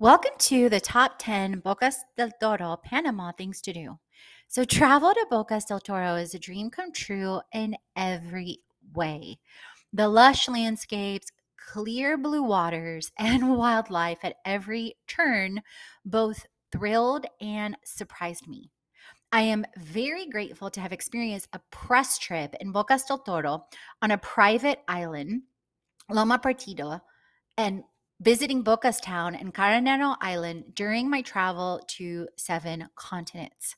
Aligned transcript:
Welcome 0.00 0.34
to 0.38 0.68
the 0.68 0.78
top 0.78 1.14
10 1.18 1.60
Bocas 1.60 1.96
del 2.16 2.30
Toro 2.40 2.76
Panama 2.76 3.32
things 3.32 3.60
to 3.62 3.72
do. 3.72 3.98
So, 4.46 4.62
travel 4.62 5.12
to 5.12 5.26
Bocas 5.28 5.66
del 5.66 5.80
Toro 5.80 6.14
is 6.14 6.34
a 6.34 6.38
dream 6.38 6.70
come 6.70 6.92
true 6.92 7.40
in 7.52 7.76
every 7.96 8.60
way. 8.94 9.40
The 9.92 10.06
lush 10.06 10.48
landscapes, 10.48 11.32
clear 11.56 12.16
blue 12.16 12.44
waters, 12.44 13.10
and 13.18 13.56
wildlife 13.56 14.18
at 14.22 14.36
every 14.44 14.94
turn 15.08 15.62
both 16.04 16.46
thrilled 16.70 17.26
and 17.40 17.76
surprised 17.84 18.46
me. 18.46 18.70
I 19.32 19.40
am 19.40 19.66
very 19.76 20.26
grateful 20.28 20.70
to 20.70 20.80
have 20.80 20.92
experienced 20.92 21.48
a 21.52 21.60
press 21.72 22.18
trip 22.18 22.54
in 22.60 22.72
Bocas 22.72 23.04
del 23.08 23.18
Toro 23.18 23.64
on 24.00 24.12
a 24.12 24.18
private 24.18 24.78
island, 24.86 25.42
Loma 26.08 26.38
Partida, 26.38 27.00
and 27.56 27.82
visiting 28.20 28.64
Bocas 28.64 29.00
Town 29.00 29.34
and 29.34 29.54
Carnero 29.54 30.16
Island 30.20 30.74
during 30.74 31.08
my 31.08 31.22
travel 31.22 31.80
to 31.88 32.28
seven 32.36 32.88
continents. 32.96 33.76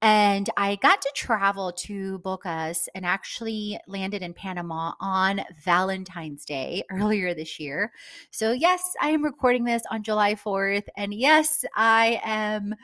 And 0.00 0.48
I 0.56 0.76
got 0.76 1.02
to 1.02 1.12
travel 1.16 1.72
to 1.72 2.20
Bocas 2.20 2.86
and 2.94 3.04
actually 3.04 3.80
landed 3.88 4.22
in 4.22 4.32
Panama 4.32 4.92
on 5.00 5.40
Valentine's 5.64 6.44
Day 6.44 6.84
earlier 6.90 7.34
this 7.34 7.58
year. 7.58 7.92
So, 8.30 8.52
yes, 8.52 8.94
I 9.02 9.10
am 9.10 9.24
recording 9.24 9.64
this 9.64 9.82
on 9.90 10.04
July 10.04 10.34
4th. 10.36 10.84
And 10.96 11.12
yes, 11.12 11.64
I 11.74 12.20
am 12.22 12.76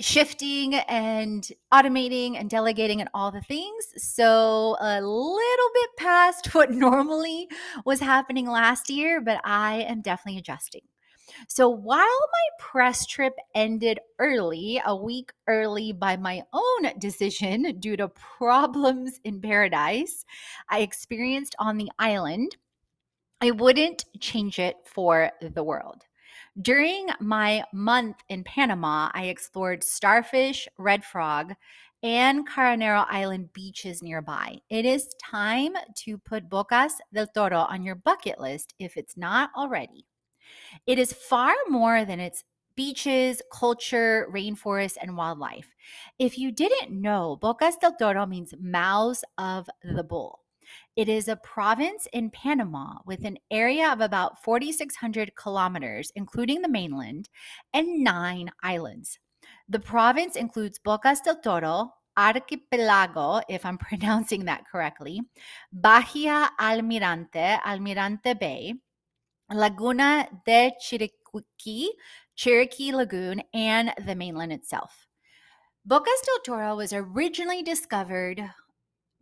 shifting 0.00 0.74
and 0.74 1.48
automating 1.72 2.38
and 2.38 2.50
delegating 2.50 3.00
and 3.00 3.10
all 3.14 3.30
the 3.30 3.40
things. 3.40 3.86
So, 3.96 4.76
a 4.80 5.00
little 5.00 5.70
bit 5.74 5.90
past 5.96 6.54
what 6.54 6.70
normally 6.70 7.48
was 7.84 8.00
happening 8.00 8.46
last 8.46 8.90
year, 8.90 9.20
but 9.20 9.40
I 9.44 9.82
am 9.82 10.00
definitely 10.00 10.38
adjusting. 10.38 10.82
So, 11.48 11.68
while 11.68 11.98
my 11.98 12.48
press 12.58 13.06
trip 13.06 13.34
ended 13.54 13.98
early, 14.18 14.80
a 14.84 14.94
week 14.94 15.32
early 15.46 15.92
by 15.92 16.16
my 16.16 16.42
own 16.52 16.98
decision 16.98 17.76
due 17.80 17.96
to 17.96 18.08
problems 18.08 19.20
in 19.24 19.40
paradise 19.40 20.24
I 20.68 20.80
experienced 20.80 21.54
on 21.58 21.76
the 21.76 21.90
island, 21.98 22.56
I 23.40 23.50
wouldn't 23.50 24.04
change 24.20 24.58
it 24.58 24.76
for 24.84 25.30
the 25.40 25.62
world. 25.62 26.04
During 26.62 27.08
my 27.18 27.64
month 27.72 28.18
in 28.28 28.44
Panama, 28.44 29.10
I 29.12 29.24
explored 29.24 29.82
Starfish, 29.82 30.68
Red 30.78 31.04
Frog, 31.04 31.52
and 32.04 32.48
Carnero 32.48 33.04
Island 33.08 33.52
beaches 33.52 34.04
nearby. 34.04 34.58
It 34.70 34.84
is 34.84 35.14
time 35.20 35.72
to 36.04 36.16
put 36.16 36.48
Bocas 36.48 36.92
del 37.12 37.26
Toro 37.26 37.66
on 37.68 37.82
your 37.82 37.96
bucket 37.96 38.38
list 38.38 38.72
if 38.78 38.96
it's 38.96 39.16
not 39.16 39.50
already. 39.56 40.06
It 40.86 41.00
is 41.00 41.12
far 41.12 41.54
more 41.68 42.04
than 42.04 42.20
its 42.20 42.44
beaches, 42.76 43.42
culture, 43.52 44.28
rainforest, 44.32 44.96
and 45.02 45.16
wildlife. 45.16 45.74
If 46.20 46.38
you 46.38 46.52
didn't 46.52 46.92
know, 46.92 47.36
Bocas 47.42 47.80
del 47.80 47.96
Toro 47.96 48.26
means 48.26 48.54
mouths 48.60 49.24
of 49.38 49.68
the 49.82 50.04
bull. 50.04 50.43
It 50.96 51.08
is 51.08 51.28
a 51.28 51.36
province 51.36 52.06
in 52.12 52.30
Panama 52.30 52.98
with 53.06 53.24
an 53.24 53.38
area 53.50 53.92
of 53.92 54.00
about 54.00 54.42
4,600 54.42 55.34
kilometers, 55.36 56.12
including 56.16 56.62
the 56.62 56.68
mainland, 56.68 57.28
and 57.72 58.04
nine 58.04 58.50
islands. 58.62 59.18
The 59.68 59.80
province 59.80 60.36
includes 60.36 60.78
Bocas 60.78 61.22
del 61.22 61.40
Toro, 61.40 61.92
Archipelago, 62.16 63.40
if 63.48 63.64
I'm 63.64 63.78
pronouncing 63.88 64.44
that 64.44 64.64
correctly, 64.70 65.20
Bahia 65.72 66.50
Almirante, 66.60 67.60
Almirante 67.62 68.38
Bay, 68.38 68.74
Laguna 69.52 70.28
de 70.46 70.72
Chiriquí, 70.80 71.88
Chiriqui 72.36 72.92
Lagoon, 72.92 73.42
and 73.52 73.92
the 74.06 74.14
mainland 74.14 74.52
itself. 74.52 75.06
Bocas 75.86 76.22
del 76.24 76.38
Toro 76.44 76.76
was 76.76 76.92
originally 76.92 77.62
discovered 77.62 78.42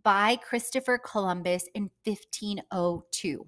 by 0.04 0.36
Christopher 0.36 0.98
Columbus 0.98 1.64
in 1.74 1.90
1502. 2.04 3.46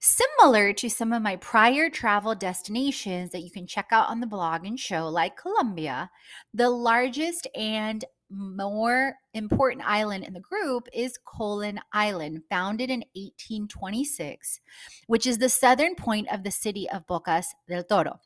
Similar 0.00 0.72
to 0.74 0.88
some 0.88 1.12
of 1.12 1.22
my 1.22 1.36
prior 1.36 1.90
travel 1.90 2.34
destinations 2.34 3.30
that 3.32 3.42
you 3.42 3.50
can 3.50 3.66
check 3.66 3.88
out 3.90 4.08
on 4.08 4.20
the 4.20 4.26
blog 4.26 4.64
and 4.64 4.78
show, 4.78 5.08
like 5.08 5.36
Colombia, 5.36 6.10
the 6.54 6.70
largest 6.70 7.46
and 7.54 8.04
more 8.30 9.14
important 9.34 9.86
island 9.86 10.24
in 10.24 10.34
the 10.34 10.40
group 10.40 10.88
is 10.92 11.18
Colon 11.24 11.80
Island, 11.92 12.42
founded 12.50 12.90
in 12.90 13.00
1826, 13.14 14.60
which 15.06 15.26
is 15.26 15.38
the 15.38 15.48
southern 15.48 15.94
point 15.94 16.28
of 16.30 16.44
the 16.44 16.50
city 16.50 16.88
of 16.90 17.06
Bocas 17.06 17.46
del 17.68 17.84
Toro. 17.84 18.20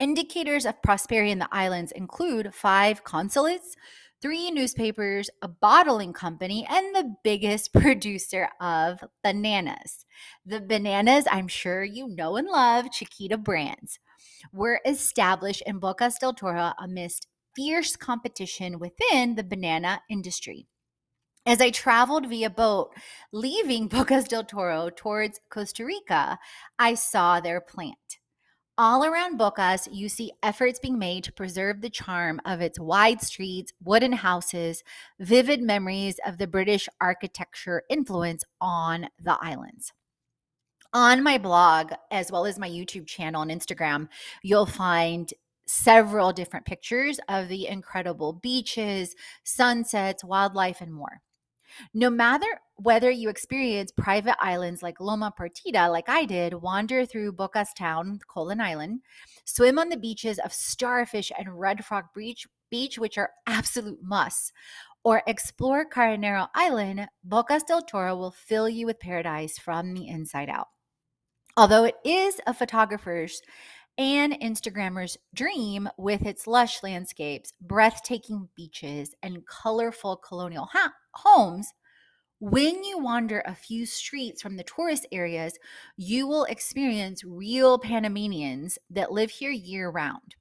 Indicators 0.00 0.66
of 0.66 0.82
prosperity 0.82 1.30
in 1.30 1.38
the 1.38 1.48
islands 1.52 1.92
include 1.92 2.54
five 2.54 3.04
consulates, 3.04 3.76
three 4.20 4.50
newspapers, 4.50 5.30
a 5.40 5.48
bottling 5.48 6.12
company, 6.12 6.66
and 6.68 6.94
the 6.94 7.14
biggest 7.22 7.72
producer 7.74 8.48
of 8.60 9.04
bananas. 9.22 10.04
The 10.44 10.60
bananas, 10.60 11.26
I'm 11.30 11.46
sure 11.46 11.84
you 11.84 12.08
know 12.08 12.36
and 12.36 12.48
love, 12.48 12.90
Chiquita 12.90 13.38
brands, 13.38 14.00
were 14.52 14.80
established 14.84 15.62
in 15.64 15.78
Bocas 15.80 16.18
del 16.18 16.34
Toro 16.34 16.72
amidst 16.78 17.28
fierce 17.54 17.94
competition 17.94 18.80
within 18.80 19.36
the 19.36 19.44
banana 19.44 20.00
industry. 20.10 20.66
As 21.46 21.60
I 21.60 21.70
traveled 21.70 22.28
via 22.28 22.50
boat 22.50 22.94
leaving 23.32 23.88
Bocas 23.90 24.26
del 24.26 24.44
Toro 24.44 24.90
towards 24.90 25.40
Costa 25.50 25.84
Rica, 25.84 26.38
I 26.78 26.94
saw 26.94 27.40
their 27.40 27.60
plant. 27.60 27.94
All 28.76 29.04
around 29.04 29.38
Bocas, 29.38 29.88
you 29.92 30.08
see 30.08 30.32
efforts 30.42 30.80
being 30.80 30.98
made 30.98 31.22
to 31.24 31.32
preserve 31.32 31.80
the 31.80 31.88
charm 31.88 32.40
of 32.44 32.60
its 32.60 32.80
wide 32.80 33.20
streets, 33.20 33.72
wooden 33.84 34.10
houses, 34.10 34.82
vivid 35.20 35.62
memories 35.62 36.18
of 36.26 36.38
the 36.38 36.48
British 36.48 36.88
architecture 37.00 37.84
influence 37.88 38.42
on 38.60 39.06
the 39.22 39.38
islands. 39.40 39.92
On 40.92 41.22
my 41.22 41.38
blog, 41.38 41.92
as 42.10 42.32
well 42.32 42.46
as 42.46 42.58
my 42.58 42.68
YouTube 42.68 43.06
channel 43.06 43.42
and 43.42 43.50
Instagram, 43.52 44.08
you'll 44.42 44.66
find 44.66 45.32
several 45.66 46.32
different 46.32 46.66
pictures 46.66 47.20
of 47.28 47.48
the 47.48 47.68
incredible 47.68 48.32
beaches, 48.32 49.14
sunsets, 49.44 50.24
wildlife, 50.24 50.80
and 50.80 50.92
more. 50.92 51.20
No 51.92 52.10
matter 52.10 52.46
whether 52.76 53.10
you 53.10 53.28
experience 53.28 53.92
private 53.92 54.36
islands 54.40 54.82
like 54.82 55.00
Loma 55.00 55.32
Partida, 55.38 55.90
like 55.90 56.08
I 56.08 56.24
did, 56.24 56.54
wander 56.54 57.06
through 57.06 57.32
Bocas 57.32 57.74
Town, 57.76 58.18
Colon 58.28 58.60
Island, 58.60 59.00
swim 59.44 59.78
on 59.78 59.88
the 59.88 59.96
beaches 59.96 60.38
of 60.38 60.52
Starfish 60.52 61.30
and 61.38 61.58
Red 61.58 61.84
Frog 61.84 62.06
Beach, 62.14 62.46
Beach 62.70 62.98
which 62.98 63.18
are 63.18 63.30
absolute 63.46 64.00
musts, 64.02 64.52
or 65.04 65.22
explore 65.26 65.84
Carnero 65.88 66.48
Island, 66.54 67.08
Bocas 67.26 67.64
del 67.64 67.82
Toro 67.82 68.16
will 68.16 68.32
fill 68.32 68.68
you 68.68 68.86
with 68.86 68.98
paradise 68.98 69.58
from 69.58 69.94
the 69.94 70.08
inside 70.08 70.48
out. 70.48 70.68
Although 71.56 71.84
it 71.84 71.96
is 72.04 72.40
a 72.46 72.54
photographer's 72.54 73.40
and 73.96 74.32
Instagrammer's 74.40 75.16
dream 75.34 75.88
with 75.96 76.22
its 76.22 76.46
lush 76.46 76.82
landscapes, 76.82 77.52
breathtaking 77.60 78.48
beaches, 78.56 79.14
and 79.22 79.46
colorful 79.46 80.16
colonial 80.16 80.66
ha- 80.72 80.92
homes, 81.14 81.72
When 82.40 82.84
you 82.84 82.98
wander 82.98 83.42
a 83.46 83.54
few 83.54 83.86
streets 83.86 84.42
from 84.42 84.56
the 84.56 84.64
tourist 84.64 85.06
areas, 85.12 85.58
you 85.96 86.26
will 86.28 86.44
experience 86.44 87.24
real 87.24 87.78
Panamanians 87.78 88.78
that 88.90 89.12
live 89.12 89.30
here 89.30 89.50
year 89.50 89.90
round. 89.90 90.36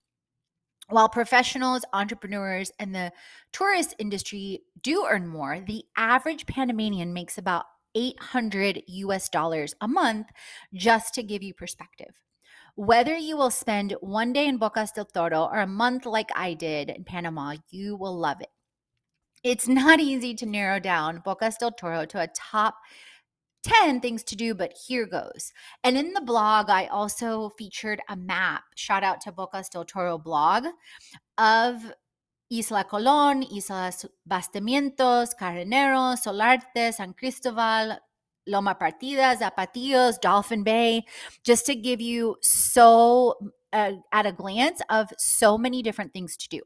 While 0.90 1.10
professionals, 1.10 1.84
entrepreneurs, 1.94 2.72
and 2.80 2.96
the 2.96 3.12
tourist 3.52 3.96
industry 4.00 4.62
do 4.82 5.06
earn 5.10 5.28
more, 5.28 5.60
the 5.60 5.84
average 5.98 6.46
Panamanian 6.46 7.14
makes 7.14 7.38
about 7.38 7.66
800 7.96 8.84
US 8.88 9.28
dollars 9.30 9.76
a 9.82 9.88
month, 9.90 10.28
just 10.74 11.14
to 11.16 11.24
give 11.24 11.44
you 11.44 11.54
perspective. 11.54 12.16
Whether 12.76 13.18
you 13.18 13.38
will 13.38 13.52
spend 13.52 13.94
one 14.02 14.34
day 14.34 14.48
in 14.48 14.60
Bocas 14.60 14.94
del 14.94 15.06
Toro 15.06 15.46
or 15.46 15.60
a 15.60 15.68
month 15.68 16.06
like 16.06 16.32
I 16.36 16.54
did 16.56 16.90
in 16.92 17.04
Panama, 17.06 17.58
you 17.72 17.98
will 17.98 18.18
love 18.18 18.42
it. 18.42 18.53
It's 19.44 19.68
not 19.68 20.00
easy 20.00 20.34
to 20.36 20.46
narrow 20.46 20.80
down 20.80 21.22
Bocas 21.26 21.58
del 21.58 21.72
Toro 21.72 22.06
to 22.06 22.22
a 22.22 22.28
top 22.28 22.76
10 23.64 24.00
things 24.00 24.24
to 24.24 24.36
do, 24.38 24.54
but 24.54 24.74
here 24.88 25.06
goes. 25.06 25.52
And 25.84 25.98
in 25.98 26.14
the 26.14 26.22
blog, 26.22 26.70
I 26.70 26.86
also 26.86 27.50
featured 27.58 28.02
a 28.10 28.16
map, 28.16 28.64
shout 28.76 29.04
out 29.04 29.20
to 29.22 29.34
Bocas 29.34 29.70
del 29.70 29.84
Toro 29.84 30.18
blog, 30.18 30.66
of 31.38 31.92
Isla 32.50 32.86
Colon, 32.86 33.44
Islas 33.44 34.06
Bastimentos, 34.26 35.34
Carnero, 35.38 36.16
Solarte, 36.16 36.94
San 36.94 37.14
Cristobal, 37.14 37.98
Loma 38.48 38.76
Partida, 38.80 39.38
Zapatillos, 39.38 40.22
Dolphin 40.22 40.64
Bay, 40.64 41.04
just 41.44 41.66
to 41.66 41.76
give 41.76 42.00
you 42.00 42.38
so 42.42 43.36
uh, 43.74 43.94
at 44.14 44.26
a 44.26 44.32
glance 44.32 44.82
of 44.90 45.10
so 45.18 45.58
many 45.58 45.82
different 45.82 46.14
things 46.14 46.38
to 46.38 46.48
do. 46.48 46.62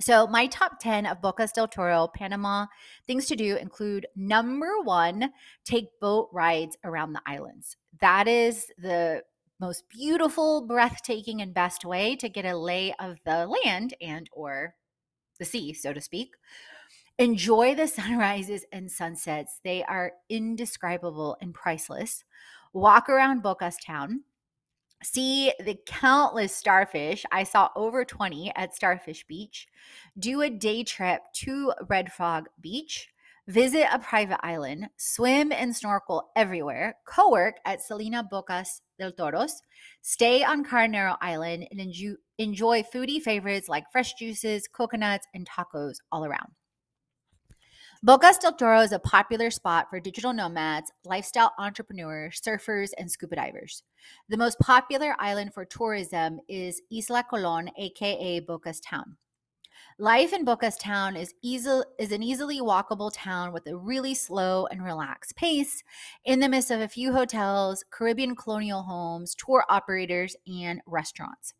So, 0.00 0.26
my 0.26 0.48
top 0.48 0.80
10 0.80 1.06
of 1.06 1.20
Bocas 1.20 1.52
del 1.52 1.68
Toro, 1.68 2.08
Panama 2.08 2.66
things 3.06 3.26
to 3.26 3.36
do 3.36 3.56
include 3.56 4.06
number 4.16 4.80
one, 4.82 5.30
take 5.64 6.00
boat 6.00 6.28
rides 6.32 6.76
around 6.84 7.12
the 7.12 7.22
islands. 7.26 7.76
That 8.00 8.26
is 8.26 8.66
the 8.76 9.22
most 9.60 9.84
beautiful, 9.88 10.66
breathtaking, 10.66 11.40
and 11.40 11.54
best 11.54 11.84
way 11.84 12.16
to 12.16 12.28
get 12.28 12.44
a 12.44 12.56
lay 12.56 12.92
of 12.94 13.18
the 13.24 13.46
land 13.46 13.94
and 14.00 14.28
or 14.32 14.74
the 15.38 15.44
sea, 15.44 15.72
so 15.72 15.92
to 15.92 16.00
speak. 16.00 16.30
Enjoy 17.18 17.76
the 17.76 17.86
sunrises 17.86 18.64
and 18.72 18.90
sunsets. 18.90 19.60
They 19.62 19.84
are 19.84 20.12
indescribable 20.28 21.36
and 21.40 21.54
priceless. 21.54 22.24
Walk 22.72 23.08
around 23.08 23.44
Bocas 23.44 23.76
town 23.84 24.24
see 25.04 25.52
the 25.60 25.78
countless 25.86 26.54
starfish. 26.54 27.24
I 27.30 27.44
saw 27.44 27.68
over 27.76 28.04
20 28.04 28.52
at 28.56 28.74
Starfish 28.74 29.24
Beach. 29.26 29.68
Do 30.18 30.42
a 30.42 30.50
day 30.50 30.82
trip 30.82 31.22
to 31.42 31.72
Red 31.88 32.10
Frog 32.12 32.48
Beach. 32.60 33.08
Visit 33.46 33.86
a 33.92 33.98
private 33.98 34.40
island, 34.42 34.88
swim 34.96 35.52
and 35.52 35.76
snorkel 35.76 36.30
everywhere, 36.34 36.96
co 37.06 37.30
work 37.30 37.56
at 37.66 37.82
Selina 37.82 38.26
Bocas 38.32 38.80
del 38.98 39.12
Toros, 39.12 39.60
stay 40.00 40.42
on 40.42 40.64
Carnero 40.64 41.18
Island, 41.20 41.68
and 41.70 41.78
enjoy 42.38 42.82
foodie 42.82 43.20
favorites 43.20 43.68
like 43.68 43.84
fresh 43.92 44.14
juices, 44.14 44.66
coconuts, 44.66 45.26
and 45.34 45.46
tacos 45.46 45.96
all 46.10 46.24
around. 46.24 46.52
Bocas 48.04 48.38
del 48.38 48.52
Toro 48.52 48.82
is 48.82 48.92
a 48.92 48.98
popular 48.98 49.50
spot 49.50 49.88
for 49.88 49.98
digital 49.98 50.34
nomads, 50.34 50.92
lifestyle 51.06 51.54
entrepreneurs, 51.58 52.38
surfers, 52.38 52.90
and 52.98 53.10
scuba 53.10 53.36
divers. 53.36 53.82
The 54.28 54.36
most 54.36 54.58
popular 54.58 55.16
island 55.18 55.54
for 55.54 55.64
tourism 55.64 56.38
is 56.46 56.82
Isla 56.92 57.24
Colon, 57.30 57.70
aka 57.78 58.42
Bocas 58.42 58.82
Town. 58.84 59.16
Life 59.98 60.34
in 60.34 60.44
Bocas 60.44 60.78
Town 60.78 61.16
is, 61.16 61.32
easy, 61.40 61.80
is 61.98 62.12
an 62.12 62.22
easily 62.22 62.60
walkable 62.60 63.10
town 63.10 63.54
with 63.54 63.66
a 63.68 63.74
really 63.74 64.12
slow 64.12 64.66
and 64.66 64.84
relaxed 64.84 65.34
pace 65.34 65.82
in 66.26 66.40
the 66.40 66.48
midst 66.50 66.70
of 66.70 66.82
a 66.82 66.88
few 66.88 67.10
hotels, 67.10 67.86
Caribbean 67.90 68.36
colonial 68.36 68.82
homes, 68.82 69.34
tour 69.34 69.64
operators, 69.70 70.36
and 70.46 70.82
restaurants. 70.86 71.54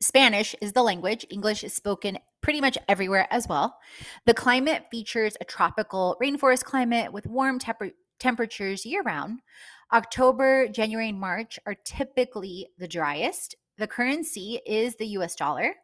Spanish 0.00 0.54
is 0.60 0.72
the 0.72 0.82
language. 0.82 1.26
English 1.30 1.64
is 1.64 1.74
spoken 1.74 2.18
pretty 2.40 2.60
much 2.60 2.78
everywhere 2.88 3.26
as 3.30 3.48
well. 3.48 3.78
The 4.26 4.34
climate 4.34 4.86
features 4.90 5.36
a 5.40 5.44
tropical 5.44 6.16
rainforest 6.22 6.64
climate 6.64 7.12
with 7.12 7.26
warm 7.26 7.58
temperatures 8.18 8.86
year 8.86 9.02
round. 9.02 9.40
October, 9.92 10.68
January, 10.68 11.10
and 11.10 11.20
March 11.20 11.58
are 11.66 11.76
typically 11.84 12.68
the 12.78 12.88
driest. 12.88 13.54
The 13.78 13.86
currency 13.86 14.60
is 14.66 14.96
the 14.96 15.08
US 15.08 15.34
dollar. 15.34 15.74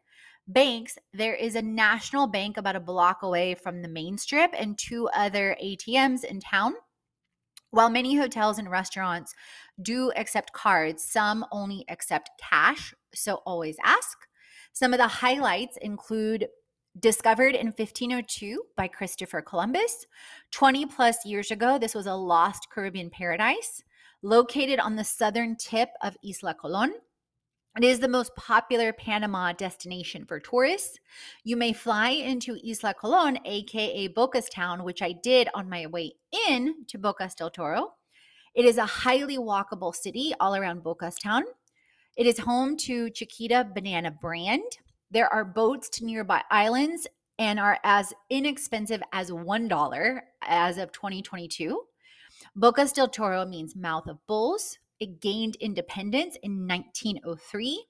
Banks, 0.49 0.99
there 1.12 1.35
is 1.35 1.55
a 1.55 1.62
national 1.62 2.26
bank 2.26 2.56
about 2.56 2.76
a 2.76 2.81
block 2.81 3.23
away 3.23 3.55
from 3.55 3.82
the 3.82 3.88
main 3.88 4.19
strip 4.19 4.53
and 4.58 4.76
two 4.76 5.08
other 5.08 5.56
ATMs 5.62 6.25
in 6.25 6.41
town. 6.41 6.75
While 7.73 7.91
many 7.91 8.17
hotels 8.17 8.58
and 8.58 8.69
restaurants 8.69 9.32
do 9.82 10.12
accept 10.17 10.53
cards, 10.53 11.05
some 11.05 11.44
only 11.53 11.85
accept 11.88 12.31
cash, 12.41 12.94
so 13.15 13.37
always 13.47 13.77
ask. 13.85 14.19
Some 14.73 14.93
of 14.93 14.99
the 14.99 15.09
highlights 15.09 15.77
include 15.81 16.49
discovered 16.99 17.55
in 17.55 17.67
1502 17.67 18.62
by 18.77 18.88
Christopher 18.88 19.43
Columbus. 19.43 20.06
20 20.53 20.87
plus 20.87 21.25
years 21.25 21.50
ago, 21.50 21.79
this 21.79 21.94
was 21.94 22.06
a 22.06 22.15
lost 22.15 22.69
Caribbean 22.73 23.11
paradise 23.11 23.82
located 24.23 24.79
on 24.79 24.97
the 24.97 25.05
southern 25.05 25.56
tip 25.56 25.91
of 26.03 26.17
Isla 26.25 26.55
Colon. 26.55 26.94
It 27.77 27.85
is 27.85 28.00
the 28.00 28.09
most 28.09 28.35
popular 28.35 28.93
Panama 28.93 29.53
destination 29.53 30.27
for 30.27 30.41
tourists. 30.41 30.99
You 31.44 31.56
may 31.56 31.73
fly 31.73 32.11
into 32.11 32.56
Isla 32.56 32.94
Colon, 32.94 33.38
aka 33.44 34.09
Bocas 34.09 34.50
Town, 34.53 34.82
which 34.82 35.03
I 35.03 35.12
did 35.12 35.49
on 35.55 35.69
my 35.71 35.87
way 35.87 36.15
in 36.49 36.85
to 36.88 36.99
Bocas 36.99 37.37
del 37.37 37.50
Toro. 37.50 37.93
It 38.55 38.64
is 38.64 38.79
a 38.79 38.87
highly 38.87 39.38
walkable 39.38 39.94
city 39.94 40.35
all 40.41 40.56
around 40.56 40.82
Bocas 40.82 41.20
Town. 41.23 41.44
It 42.17 42.26
is 42.26 42.41
home 42.41 42.76
to 42.79 43.08
Chiquita 43.11 43.69
Banana 43.73 44.11
Brand. 44.11 44.79
There 45.08 45.32
are 45.32 45.44
boats 45.44 45.88
to 45.91 46.05
nearby 46.05 46.43
islands 46.50 47.06
and 47.38 47.61
are 47.61 47.79
as 47.85 48.12
inexpensive 48.29 49.02
as 49.12 49.31
$1 49.31 50.20
as 50.43 50.79
of 50.79 50.91
2022. 50.91 51.81
Bocas 52.58 52.93
del 52.93 53.06
Toro 53.06 53.47
means 53.47 53.76
mouth 53.76 54.08
of 54.08 54.19
bulls. 54.26 54.79
It 54.99 55.20
gained 55.20 55.55
independence 55.56 56.37
in 56.43 56.67
1903. 56.67 57.87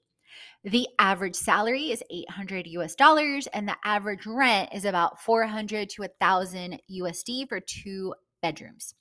The 0.63 0.87
average 0.99 1.35
salary 1.35 1.89
is 1.89 2.03
800 2.11 2.67
US 2.67 2.93
dollars 2.93 3.47
and 3.47 3.67
the 3.67 3.77
average 3.83 4.27
rent 4.27 4.69
is 4.73 4.85
about 4.85 5.19
400 5.21 5.89
to 5.89 6.01
1000 6.03 6.79
USD 6.89 7.49
for 7.49 7.59
two 7.59 8.13
bedrooms. 8.43 8.93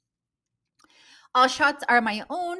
All 1.32 1.46
shots 1.46 1.84
are 1.88 2.00
my 2.00 2.24
own 2.28 2.58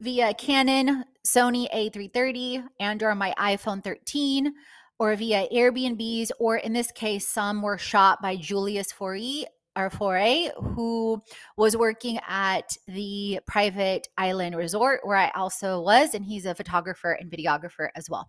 via 0.00 0.34
Canon, 0.34 1.04
Sony 1.24 1.72
A330, 1.72 2.66
and 2.80 3.00
or 3.00 3.14
my 3.14 3.32
iPhone 3.38 3.82
13 3.82 4.52
or 4.98 5.14
via 5.14 5.46
Airbnbs 5.54 6.30
or 6.40 6.56
in 6.56 6.72
this 6.72 6.90
case 6.90 7.28
some 7.28 7.62
were 7.62 7.78
shot 7.78 8.20
by 8.20 8.34
Julius 8.34 8.90
Faure 8.90 9.46
Arfore, 9.78 10.50
who 10.74 11.22
was 11.56 11.76
working 11.76 12.18
at 12.28 12.76
the 12.88 13.38
private 13.46 14.08
island 14.18 14.56
resort 14.56 15.00
where 15.04 15.16
I 15.16 15.30
also 15.36 15.80
was, 15.80 16.12
and 16.14 16.24
he's 16.24 16.44
a 16.44 16.56
photographer 16.56 17.12
and 17.12 17.30
videographer 17.30 17.88
as 17.94 18.10
well. 18.10 18.28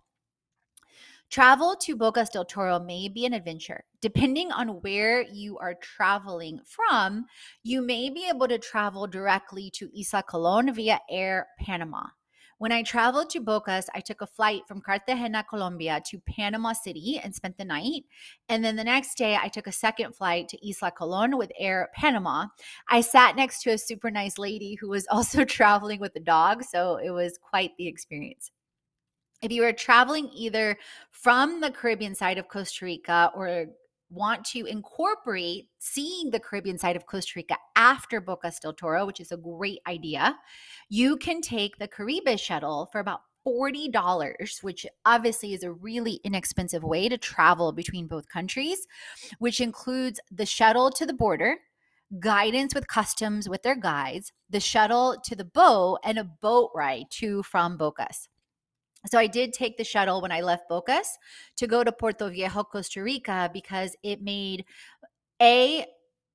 Travel 1.30 1.74
to 1.80 1.96
Bocas 1.96 2.30
del 2.30 2.44
Toro 2.44 2.78
may 2.78 3.08
be 3.08 3.26
an 3.26 3.32
adventure. 3.32 3.84
Depending 4.00 4.52
on 4.52 4.80
where 4.82 5.22
you 5.22 5.58
are 5.58 5.74
traveling 5.74 6.60
from, 6.64 7.26
you 7.62 7.82
may 7.82 8.10
be 8.10 8.28
able 8.28 8.46
to 8.46 8.58
travel 8.58 9.06
directly 9.06 9.70
to 9.70 9.90
Isla 9.98 10.22
Colon 10.22 10.72
via 10.72 11.00
Air 11.10 11.48
Panama. 11.58 12.04
When 12.58 12.70
I 12.70 12.82
traveled 12.82 13.30
to 13.30 13.40
Bocas, 13.40 13.86
I 13.94 14.00
took 14.00 14.20
a 14.20 14.26
flight 14.26 14.62
from 14.68 14.80
Cartagena, 14.80 15.44
Colombia 15.44 16.00
to 16.06 16.20
Panama 16.20 16.72
City 16.72 17.20
and 17.22 17.34
spent 17.34 17.58
the 17.58 17.64
night. 17.64 18.04
And 18.48 18.64
then 18.64 18.76
the 18.76 18.84
next 18.84 19.18
day, 19.18 19.36
I 19.36 19.48
took 19.48 19.66
a 19.66 19.72
second 19.72 20.14
flight 20.14 20.48
to 20.48 20.68
Isla 20.68 20.92
Colon 20.92 21.36
with 21.36 21.50
Air 21.58 21.88
Panama. 21.94 22.46
I 22.88 23.00
sat 23.00 23.34
next 23.34 23.62
to 23.62 23.70
a 23.70 23.78
super 23.78 24.10
nice 24.10 24.38
lady 24.38 24.76
who 24.80 24.88
was 24.88 25.06
also 25.10 25.44
traveling 25.44 25.98
with 25.98 26.14
a 26.14 26.20
dog. 26.20 26.62
So 26.62 26.96
it 26.96 27.10
was 27.10 27.38
quite 27.42 27.72
the 27.76 27.88
experience. 27.88 28.52
If 29.44 29.52
you 29.52 29.62
are 29.64 29.74
traveling 29.74 30.30
either 30.32 30.78
from 31.10 31.60
the 31.60 31.70
Caribbean 31.70 32.14
side 32.14 32.38
of 32.38 32.48
Costa 32.48 32.86
Rica 32.86 33.30
or 33.34 33.66
want 34.08 34.42
to 34.46 34.64
incorporate 34.64 35.68
seeing 35.78 36.30
the 36.30 36.40
Caribbean 36.40 36.78
side 36.78 36.96
of 36.96 37.04
Costa 37.04 37.32
Rica 37.36 37.58
after 37.76 38.22
Bocas 38.22 38.58
del 38.58 38.72
Toro, 38.72 39.04
which 39.04 39.20
is 39.20 39.32
a 39.32 39.36
great 39.36 39.80
idea, 39.86 40.34
you 40.88 41.18
can 41.18 41.42
take 41.42 41.76
the 41.76 41.86
Caribe 41.86 42.38
shuttle 42.38 42.88
for 42.90 43.00
about 43.00 43.20
$40, 43.46 44.62
which 44.62 44.86
obviously 45.04 45.52
is 45.52 45.62
a 45.62 45.72
really 45.72 46.20
inexpensive 46.24 46.82
way 46.82 47.10
to 47.10 47.18
travel 47.18 47.70
between 47.70 48.06
both 48.06 48.26
countries, 48.30 48.86
which 49.40 49.60
includes 49.60 50.20
the 50.32 50.46
shuttle 50.46 50.88
to 50.88 51.04
the 51.04 51.12
border, 51.12 51.58
guidance 52.18 52.74
with 52.74 52.88
customs 52.88 53.46
with 53.46 53.62
their 53.62 53.76
guides, 53.76 54.32
the 54.48 54.60
shuttle 54.60 55.18
to 55.22 55.36
the 55.36 55.44
boat, 55.44 55.98
and 56.02 56.18
a 56.18 56.24
boat 56.24 56.70
ride 56.74 57.10
to 57.10 57.42
from 57.42 57.76
Bocas. 57.76 58.28
So 59.06 59.18
I 59.18 59.26
did 59.26 59.52
take 59.52 59.76
the 59.76 59.84
shuttle 59.84 60.22
when 60.22 60.32
I 60.32 60.40
left 60.40 60.68
Bocas 60.70 61.08
to 61.56 61.66
go 61.66 61.84
to 61.84 61.92
Puerto 61.92 62.28
Viejo, 62.28 62.64
Costa 62.64 63.02
Rica, 63.02 63.50
because 63.52 63.96
it 64.02 64.22
made 64.22 64.64
a 65.40 65.86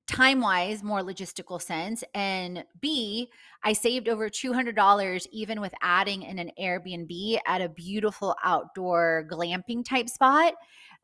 time 0.06 0.40
wise, 0.40 0.82
more 0.82 1.02
logistical 1.02 1.60
sense. 1.62 2.02
And 2.14 2.64
B, 2.80 3.30
I 3.62 3.72
saved 3.72 4.08
over 4.08 4.28
$200 4.28 5.26
even 5.32 5.60
with 5.60 5.72
adding 5.82 6.22
in 6.22 6.38
an 6.38 6.50
Airbnb 6.60 7.38
at 7.46 7.60
a 7.60 7.68
beautiful 7.68 8.34
outdoor 8.44 9.26
glamping 9.30 9.84
type 9.84 10.08
spot 10.08 10.54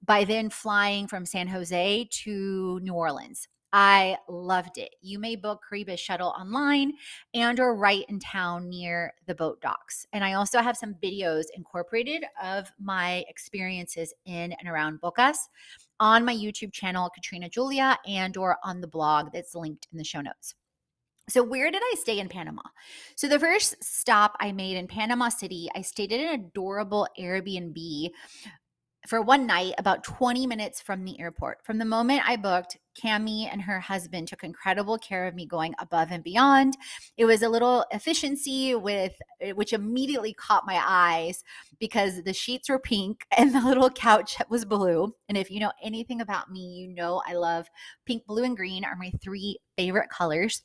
by 0.04 0.24
then 0.24 0.50
flying 0.50 1.06
from 1.06 1.24
San 1.24 1.46
Jose 1.48 2.08
to 2.10 2.80
New 2.80 2.94
Orleans. 2.94 3.48
I 3.78 4.16
loved 4.26 4.78
it. 4.78 4.94
You 5.02 5.18
may 5.18 5.36
book 5.36 5.60
Caribe 5.68 5.98
shuttle 5.98 6.28
online 6.28 6.94
and 7.34 7.60
or 7.60 7.76
right 7.76 8.06
in 8.08 8.18
town 8.18 8.70
near 8.70 9.12
the 9.26 9.34
boat 9.34 9.60
docks. 9.60 10.06
And 10.14 10.24
I 10.24 10.32
also 10.32 10.60
have 10.60 10.78
some 10.78 10.94
videos 10.94 11.44
incorporated 11.54 12.24
of 12.42 12.72
my 12.80 13.22
experiences 13.28 14.14
in 14.24 14.52
and 14.54 14.66
around 14.66 15.02
Bocas 15.02 15.36
on 16.00 16.24
my 16.24 16.34
YouTube 16.34 16.72
channel, 16.72 17.10
Katrina 17.10 17.50
Julia, 17.50 17.98
and 18.06 18.34
or 18.38 18.56
on 18.64 18.80
the 18.80 18.86
blog 18.86 19.30
that's 19.34 19.54
linked 19.54 19.88
in 19.92 19.98
the 19.98 20.04
show 20.04 20.22
notes. 20.22 20.54
So, 21.28 21.42
where 21.42 21.70
did 21.70 21.82
I 21.84 21.96
stay 21.98 22.18
in 22.18 22.30
Panama? 22.30 22.62
So, 23.14 23.28
the 23.28 23.38
first 23.38 23.84
stop 23.84 24.36
I 24.40 24.52
made 24.52 24.78
in 24.78 24.86
Panama 24.86 25.28
City, 25.28 25.68
I 25.74 25.82
stayed 25.82 26.12
at 26.12 26.20
an 26.20 26.40
adorable 26.40 27.08
Airbnb 27.18 28.10
for 29.06 29.22
one 29.22 29.46
night 29.46 29.74
about 29.78 30.04
20 30.04 30.46
minutes 30.46 30.80
from 30.80 31.04
the 31.04 31.18
airport. 31.20 31.64
From 31.64 31.78
the 31.78 31.84
moment 31.84 32.28
I 32.28 32.36
booked, 32.36 32.76
Cami 33.00 33.48
and 33.50 33.62
her 33.62 33.78
husband 33.78 34.28
took 34.28 34.42
incredible 34.42 34.98
care 34.98 35.26
of 35.26 35.34
me 35.34 35.46
going 35.46 35.74
above 35.78 36.10
and 36.10 36.24
beyond. 36.24 36.76
It 37.16 37.24
was 37.24 37.42
a 37.42 37.48
little 37.48 37.84
efficiency 37.92 38.74
with 38.74 39.12
eh, 39.40 39.52
which 39.52 39.72
immediately 39.72 40.32
caught 40.32 40.66
my 40.66 40.80
eyes 40.84 41.44
because 41.78 42.22
the 42.22 42.32
sheets 42.32 42.68
were 42.68 42.78
pink 42.78 43.26
and 43.36 43.54
the 43.54 43.60
little 43.60 43.90
couch 43.90 44.36
was 44.48 44.64
blue. 44.64 45.14
And 45.28 45.38
if 45.38 45.50
you 45.50 45.60
know 45.60 45.72
anything 45.82 46.20
about 46.20 46.50
me, 46.50 46.60
you 46.60 46.88
know 46.88 47.22
I 47.26 47.34
love 47.34 47.68
pink, 48.06 48.26
blue 48.26 48.44
and 48.44 48.56
green 48.56 48.84
are 48.84 48.96
my 48.96 49.12
three 49.22 49.58
favorite 49.76 50.10
colors. 50.10 50.62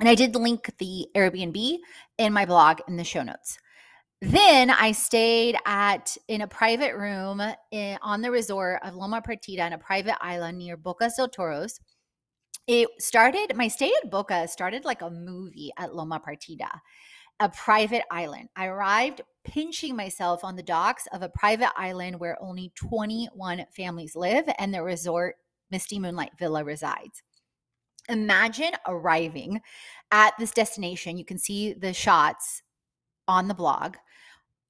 And 0.00 0.08
I 0.08 0.14
did 0.14 0.34
link 0.34 0.72
the 0.78 1.06
Airbnb 1.14 1.78
in 2.18 2.32
my 2.32 2.44
blog 2.44 2.80
in 2.88 2.96
the 2.96 3.04
show 3.04 3.22
notes. 3.22 3.58
Then 4.26 4.70
I 4.70 4.92
stayed 4.92 5.54
at 5.66 6.16
in 6.28 6.40
a 6.40 6.48
private 6.48 6.96
room 6.96 7.42
in, 7.70 7.98
on 8.00 8.22
the 8.22 8.30
resort 8.30 8.80
of 8.82 8.94
Loma 8.94 9.20
Partida 9.20 9.66
in 9.66 9.74
a 9.74 9.78
private 9.78 10.16
island 10.24 10.56
near 10.56 10.78
Bocas 10.78 11.16
del 11.16 11.28
Toros. 11.28 11.78
It 12.66 12.88
started 12.98 13.54
my 13.54 13.68
stay 13.68 13.92
at 14.02 14.10
Boca 14.10 14.48
started 14.48 14.86
like 14.86 15.02
a 15.02 15.10
movie 15.10 15.72
at 15.78 15.94
Loma 15.94 16.22
Partida, 16.26 16.70
a 17.38 17.50
private 17.50 18.04
island. 18.10 18.48
I 18.56 18.64
arrived 18.64 19.20
pinching 19.44 19.94
myself 19.94 20.42
on 20.42 20.56
the 20.56 20.62
docks 20.62 21.06
of 21.12 21.20
a 21.20 21.28
private 21.28 21.78
island 21.78 22.18
where 22.18 22.42
only 22.42 22.72
21 22.76 23.66
families 23.76 24.16
live 24.16 24.46
and 24.58 24.72
the 24.72 24.82
resort 24.82 25.34
Misty 25.70 25.98
Moonlight 25.98 26.32
Villa 26.38 26.64
resides. 26.64 27.22
Imagine 28.08 28.72
arriving 28.88 29.60
at 30.10 30.32
this 30.38 30.52
destination. 30.52 31.18
You 31.18 31.26
can 31.26 31.38
see 31.38 31.74
the 31.74 31.92
shots 31.92 32.62
on 33.28 33.48
the 33.48 33.54
blog 33.54 33.96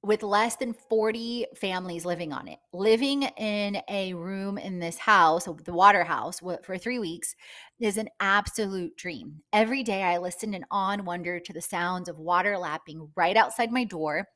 with 0.05 0.23
less 0.23 0.57
than 0.57 0.75
40 0.75 1.47
families 1.57 2.05
living 2.05 2.33
on 2.33 2.47
it. 2.47 2.59
Living 2.73 3.23
in 3.23 3.81
a 3.89 4.13
room 4.13 4.59
in 4.59 4.79
this 4.79 4.99
house, 4.99 5.49
the 5.65 5.73
water 5.73 6.05
house, 6.05 6.41
for 6.63 6.77
three 6.77 6.99
weeks 6.99 7.35
is 7.81 7.97
an 7.97 8.11
absolute 8.21 8.97
dream. 8.97 9.41
Every 9.53 9.83
day 9.83 10.03
I 10.03 10.19
listened 10.19 10.55
in 10.55 10.67
awe 10.71 10.91
and 10.91 11.07
wonder 11.07 11.41
to 11.41 11.53
the 11.53 11.63
sounds 11.63 12.09
of 12.09 12.19
water 12.19 12.59
lapping 12.59 13.09
right 13.17 13.37
outside 13.37 13.73
my 13.73 13.85
door 13.85 14.29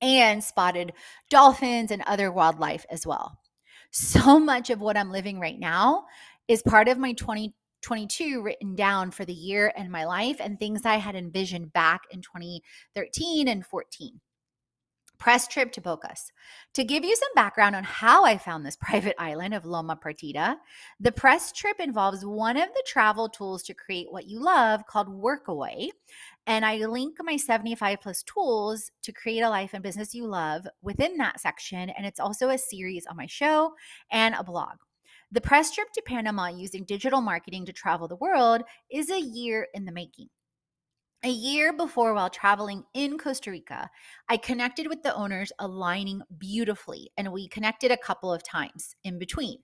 and 0.00 0.42
spotted 0.42 0.92
dolphins 1.28 1.90
and 1.90 2.02
other 2.06 2.32
wildlife 2.32 2.86
as 2.90 3.06
well. 3.06 3.38
So 3.90 4.38
much 4.38 4.70
of 4.70 4.80
what 4.80 4.96
I'm 4.96 5.10
living 5.10 5.38
right 5.38 5.58
now 5.58 6.04
is 6.48 6.62
part 6.62 6.88
of 6.88 6.98
my 6.98 7.12
2022 7.12 8.42
written 8.42 8.74
down 8.74 9.10
for 9.10 9.26
the 9.26 9.32
year 9.32 9.72
and 9.76 9.90
my 9.90 10.04
life 10.04 10.36
and 10.40 10.58
things 10.58 10.86
I 10.86 10.96
had 10.96 11.14
envisioned 11.14 11.72
back 11.74 12.02
in 12.10 12.22
2013 12.22 13.48
and 13.48 13.64
14 13.64 14.20
press 15.18 15.46
trip 15.48 15.72
to 15.72 15.80
Bocas. 15.80 16.30
To 16.74 16.84
give 16.84 17.04
you 17.04 17.16
some 17.16 17.28
background 17.34 17.74
on 17.74 17.84
how 17.84 18.24
I 18.24 18.38
found 18.38 18.64
this 18.64 18.76
private 18.80 19.14
island 19.18 19.54
of 19.54 19.64
Loma 19.64 19.96
Partida, 19.96 20.56
the 21.00 21.12
press 21.12 21.52
trip 21.52 21.80
involves 21.80 22.24
one 22.24 22.56
of 22.56 22.68
the 22.68 22.84
travel 22.86 23.28
tools 23.28 23.62
to 23.64 23.74
create 23.74 24.10
what 24.10 24.26
you 24.26 24.40
love 24.40 24.86
called 24.86 25.08
Workaway. 25.08 25.88
And 26.46 26.64
I 26.64 26.76
link 26.86 27.16
my 27.20 27.36
75 27.36 28.00
plus 28.00 28.22
tools 28.22 28.90
to 29.02 29.12
create 29.12 29.40
a 29.40 29.50
life 29.50 29.70
and 29.74 29.82
business 29.82 30.14
you 30.14 30.26
love 30.26 30.66
within 30.82 31.16
that 31.16 31.40
section. 31.40 31.90
And 31.90 32.06
it's 32.06 32.20
also 32.20 32.50
a 32.50 32.58
series 32.58 33.06
on 33.06 33.16
my 33.16 33.26
show 33.26 33.74
and 34.10 34.34
a 34.34 34.44
blog. 34.44 34.76
The 35.32 35.40
press 35.40 35.74
trip 35.74 35.90
to 35.92 36.02
Panama 36.06 36.48
using 36.48 36.84
digital 36.84 37.20
marketing 37.20 37.66
to 37.66 37.72
travel 37.72 38.06
the 38.06 38.16
world 38.16 38.62
is 38.90 39.10
a 39.10 39.20
year 39.20 39.66
in 39.74 39.84
the 39.84 39.92
making. 39.92 40.28
A 41.24 41.28
year 41.28 41.72
before, 41.72 42.14
while 42.14 42.30
traveling 42.30 42.84
in 42.94 43.18
Costa 43.18 43.50
Rica, 43.50 43.90
I 44.28 44.36
connected 44.36 44.86
with 44.86 45.02
the 45.02 45.14
owners, 45.14 45.50
aligning 45.58 46.22
beautifully, 46.38 47.10
and 47.16 47.32
we 47.32 47.48
connected 47.48 47.90
a 47.90 47.96
couple 47.96 48.32
of 48.32 48.44
times 48.44 48.94
in 49.02 49.18
between. 49.18 49.58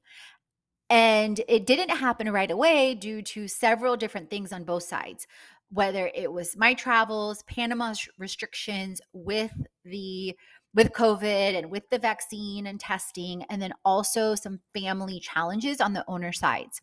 And 0.90 1.40
it 1.48 1.66
didn't 1.66 1.96
happen 1.96 2.30
right 2.32 2.50
away 2.50 2.94
due 2.94 3.22
to 3.22 3.48
several 3.48 3.96
different 3.96 4.28
things 4.28 4.52
on 4.52 4.64
both 4.64 4.82
sides, 4.82 5.26
whether 5.70 6.10
it 6.14 6.32
was 6.32 6.56
my 6.56 6.74
travels, 6.74 7.42
Panama's 7.44 8.08
restrictions 8.18 9.00
with 9.12 9.52
the 9.84 10.36
with 10.74 10.92
COVID 10.92 11.56
and 11.56 11.70
with 11.70 11.88
the 11.90 11.98
vaccine 11.98 12.66
and 12.66 12.80
testing, 12.80 13.44
and 13.50 13.60
then 13.60 13.74
also 13.84 14.34
some 14.34 14.60
family 14.74 15.20
challenges 15.20 15.80
on 15.80 15.92
the 15.92 16.04
owner 16.08 16.32
sides. 16.32 16.80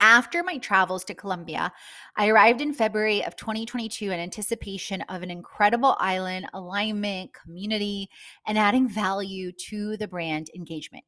After 0.00 0.42
my 0.42 0.58
travels 0.58 1.04
to 1.04 1.14
Colombia, 1.14 1.72
I 2.16 2.28
arrived 2.28 2.60
in 2.60 2.74
February 2.74 3.24
of 3.24 3.36
2022 3.36 4.10
in 4.10 4.20
anticipation 4.20 5.02
of 5.02 5.22
an 5.22 5.30
incredible 5.30 5.96
island 5.98 6.46
alignment, 6.52 7.32
community, 7.32 8.08
and 8.46 8.58
adding 8.58 8.88
value 8.88 9.52
to 9.68 9.96
the 9.96 10.08
brand 10.08 10.50
engagement. 10.54 11.04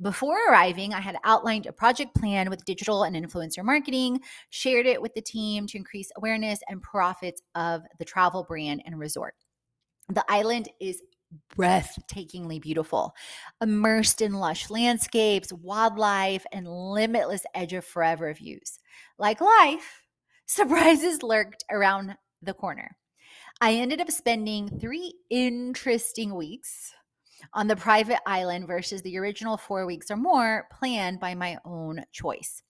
Before 0.00 0.38
arriving, 0.48 0.94
I 0.94 1.00
had 1.00 1.18
outlined 1.24 1.66
a 1.66 1.72
project 1.72 2.14
plan 2.14 2.48
with 2.48 2.64
digital 2.64 3.02
and 3.02 3.14
influencer 3.14 3.62
marketing, 3.62 4.20
shared 4.48 4.86
it 4.86 5.02
with 5.02 5.14
the 5.14 5.20
team 5.20 5.66
to 5.66 5.76
increase 5.76 6.10
awareness 6.16 6.60
and 6.68 6.80
profits 6.80 7.42
of 7.54 7.82
the 7.98 8.04
travel 8.06 8.44
brand 8.44 8.82
and 8.86 8.98
resort. 8.98 9.34
The 10.08 10.24
island 10.28 10.70
is 10.80 11.02
breathtakingly 11.56 12.60
beautiful, 12.60 13.14
immersed 13.60 14.20
in 14.20 14.34
lush 14.34 14.70
landscapes, 14.70 15.52
wildlife, 15.52 16.44
and 16.52 16.66
limitless 16.68 17.44
edge 17.54 17.72
of 17.72 17.84
forever 17.84 18.32
views. 18.34 18.78
Like 19.18 19.40
life, 19.40 20.02
surprises 20.46 21.22
lurked 21.22 21.64
around 21.70 22.16
the 22.42 22.54
corner. 22.54 22.96
I 23.60 23.74
ended 23.74 24.00
up 24.00 24.10
spending 24.10 24.68
three 24.80 25.14
interesting 25.28 26.34
weeks 26.34 26.92
on 27.52 27.68
the 27.68 27.76
private 27.76 28.20
island 28.26 28.66
versus 28.66 29.02
the 29.02 29.18
original 29.18 29.56
four 29.56 29.86
weeks 29.86 30.10
or 30.10 30.16
more 30.16 30.66
planned 30.72 31.20
by 31.20 31.34
my 31.34 31.58
own 31.64 32.02
choice. 32.12 32.62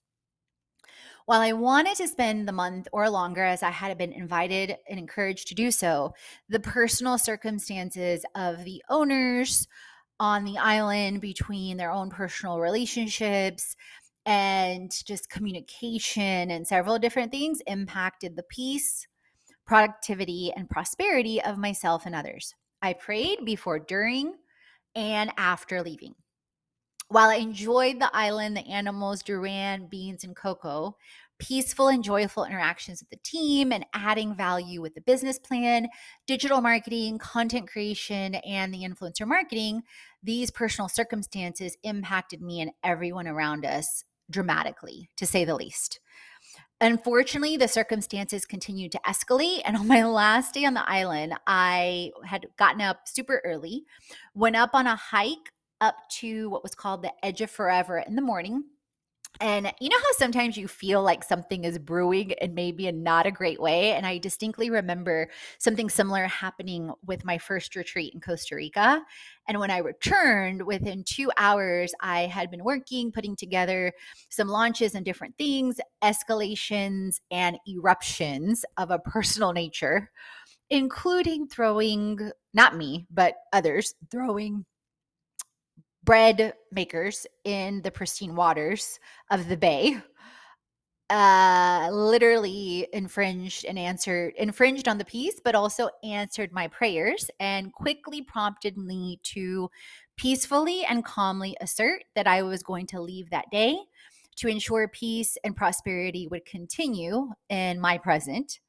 While 1.31 1.39
I 1.39 1.53
wanted 1.53 1.95
to 1.95 2.09
spend 2.09 2.45
the 2.45 2.51
month 2.51 2.89
or 2.91 3.09
longer 3.09 3.41
as 3.41 3.63
I 3.63 3.69
had 3.69 3.97
been 3.97 4.11
invited 4.11 4.75
and 4.89 4.99
encouraged 4.99 5.47
to 5.47 5.55
do 5.55 5.71
so, 5.71 6.13
the 6.49 6.59
personal 6.59 7.17
circumstances 7.17 8.25
of 8.35 8.65
the 8.65 8.83
owners 8.89 9.65
on 10.19 10.43
the 10.43 10.57
island 10.57 11.21
between 11.21 11.77
their 11.77 11.89
own 11.89 12.09
personal 12.09 12.59
relationships 12.59 13.77
and 14.25 14.91
just 15.05 15.29
communication 15.29 16.51
and 16.51 16.67
several 16.67 16.99
different 16.99 17.31
things 17.31 17.61
impacted 17.65 18.35
the 18.35 18.43
peace, 18.43 19.07
productivity, 19.65 20.51
and 20.53 20.69
prosperity 20.69 21.41
of 21.41 21.57
myself 21.57 22.05
and 22.05 22.13
others. 22.13 22.53
I 22.81 22.91
prayed 22.91 23.45
before, 23.45 23.79
during, 23.79 24.33
and 24.95 25.31
after 25.37 25.81
leaving. 25.81 26.15
While 27.11 27.29
I 27.29 27.35
enjoyed 27.35 27.99
the 27.99 28.09
island, 28.15 28.55
the 28.55 28.65
animals, 28.65 29.21
Duran, 29.21 29.87
beans, 29.87 30.23
and 30.23 30.33
cocoa, 30.33 30.95
peaceful 31.39 31.89
and 31.89 32.01
joyful 32.01 32.45
interactions 32.45 33.01
with 33.01 33.09
the 33.09 33.17
team 33.17 33.73
and 33.73 33.85
adding 33.93 34.33
value 34.33 34.81
with 34.81 34.95
the 34.95 35.01
business 35.01 35.37
plan, 35.37 35.89
digital 36.25 36.61
marketing, 36.61 37.17
content 37.17 37.69
creation, 37.69 38.35
and 38.35 38.73
the 38.73 38.85
influencer 38.85 39.27
marketing, 39.27 39.81
these 40.23 40.51
personal 40.51 40.87
circumstances 40.87 41.75
impacted 41.83 42.41
me 42.41 42.61
and 42.61 42.71
everyone 42.81 43.27
around 43.27 43.65
us 43.65 44.05
dramatically, 44.29 45.09
to 45.17 45.25
say 45.25 45.43
the 45.43 45.55
least. 45.55 45.99
Unfortunately, 46.79 47.57
the 47.57 47.67
circumstances 47.67 48.45
continued 48.45 48.93
to 48.93 49.01
escalate. 49.05 49.59
And 49.65 49.75
on 49.75 49.85
my 49.85 50.05
last 50.05 50.53
day 50.53 50.63
on 50.63 50.75
the 50.75 50.89
island, 50.89 51.33
I 51.45 52.11
had 52.23 52.47
gotten 52.57 52.79
up 52.79 53.01
super 53.05 53.41
early, 53.43 53.83
went 54.33 54.55
up 54.55 54.69
on 54.73 54.87
a 54.87 54.95
hike 54.95 55.51
up 55.81 55.95
to 56.19 56.49
what 56.49 56.63
was 56.63 56.75
called 56.75 57.01
the 57.01 57.13
Edge 57.25 57.41
of 57.41 57.51
Forever 57.51 57.97
in 57.99 58.15
the 58.15 58.21
morning. 58.21 58.63
And 59.39 59.73
you 59.79 59.89
know 59.89 59.97
how 59.97 60.11
sometimes 60.17 60.57
you 60.57 60.67
feel 60.67 61.01
like 61.01 61.23
something 61.23 61.63
is 61.63 61.79
brewing 61.79 62.33
and 62.41 62.53
maybe 62.53 62.87
in 62.87 63.01
not 63.01 63.25
a 63.25 63.31
great 63.31 63.59
way? 63.59 63.93
And 63.93 64.05
I 64.05 64.17
distinctly 64.17 64.69
remember 64.69 65.29
something 65.57 65.89
similar 65.89 66.25
happening 66.25 66.91
with 67.05 67.25
my 67.25 67.37
first 67.37 67.75
retreat 67.75 68.13
in 68.13 68.19
Costa 68.19 68.55
Rica. 68.55 69.01
And 69.47 69.59
when 69.59 69.71
I 69.71 69.77
returned, 69.77 70.61
within 70.61 71.03
two 71.03 71.31
hours, 71.37 71.93
I 72.01 72.21
had 72.27 72.51
been 72.51 72.63
working, 72.63 73.11
putting 73.11 73.35
together 73.35 73.93
some 74.29 74.47
launches 74.47 74.93
and 74.93 75.05
different 75.05 75.37
things, 75.37 75.79
escalations 76.03 77.19
and 77.31 77.57
eruptions 77.67 78.63
of 78.77 78.91
a 78.91 78.99
personal 78.99 79.53
nature, 79.53 80.11
including 80.69 81.47
throwing, 81.47 82.31
not 82.53 82.77
me, 82.77 83.07
but 83.09 83.35
others, 83.53 83.95
throwing 84.11 84.65
bread 86.03 86.53
makers 86.71 87.27
in 87.43 87.81
the 87.81 87.91
pristine 87.91 88.35
waters 88.35 88.99
of 89.29 89.47
the 89.47 89.57
bay 89.57 89.97
uh 91.09 91.89
literally 91.91 92.87
infringed 92.93 93.65
and 93.65 93.77
answered 93.77 94.33
infringed 94.37 94.87
on 94.87 94.97
the 94.97 95.03
peace 95.03 95.41
but 95.43 95.55
also 95.55 95.89
answered 96.03 96.53
my 96.53 96.67
prayers 96.69 97.29
and 97.41 97.73
quickly 97.73 98.21
prompted 98.21 98.77
me 98.77 99.19
to 99.21 99.69
peacefully 100.15 100.85
and 100.85 101.03
calmly 101.03 101.57
assert 101.61 102.03
that 102.15 102.27
I 102.27 102.43
was 102.43 102.63
going 102.63 102.85
to 102.87 103.01
leave 103.01 103.29
that 103.31 103.49
day 103.51 103.77
to 104.37 104.47
ensure 104.47 104.87
peace 104.87 105.37
and 105.43 105.55
prosperity 105.55 106.27
would 106.27 106.45
continue 106.45 107.29
in 107.49 107.79
my 107.79 107.97
present. 107.97 108.59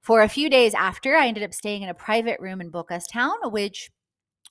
For 0.00 0.22
a 0.22 0.28
few 0.28 0.48
days 0.48 0.74
after, 0.74 1.16
I 1.16 1.26
ended 1.26 1.42
up 1.42 1.54
staying 1.54 1.82
in 1.82 1.88
a 1.88 1.94
private 1.94 2.38
room 2.40 2.60
in 2.60 2.70
Bocas 2.70 3.08
Town, 3.10 3.34
which 3.46 3.90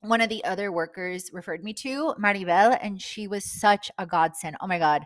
one 0.03 0.21
of 0.21 0.29
the 0.29 0.43
other 0.43 0.71
workers 0.71 1.29
referred 1.31 1.63
me 1.63 1.73
to, 1.73 2.13
Maribel, 2.19 2.77
and 2.81 3.01
she 3.01 3.27
was 3.27 3.45
such 3.45 3.89
a 3.97 4.05
godsend. 4.05 4.57
Oh 4.61 4.67
my 4.67 4.77
God. 4.77 5.03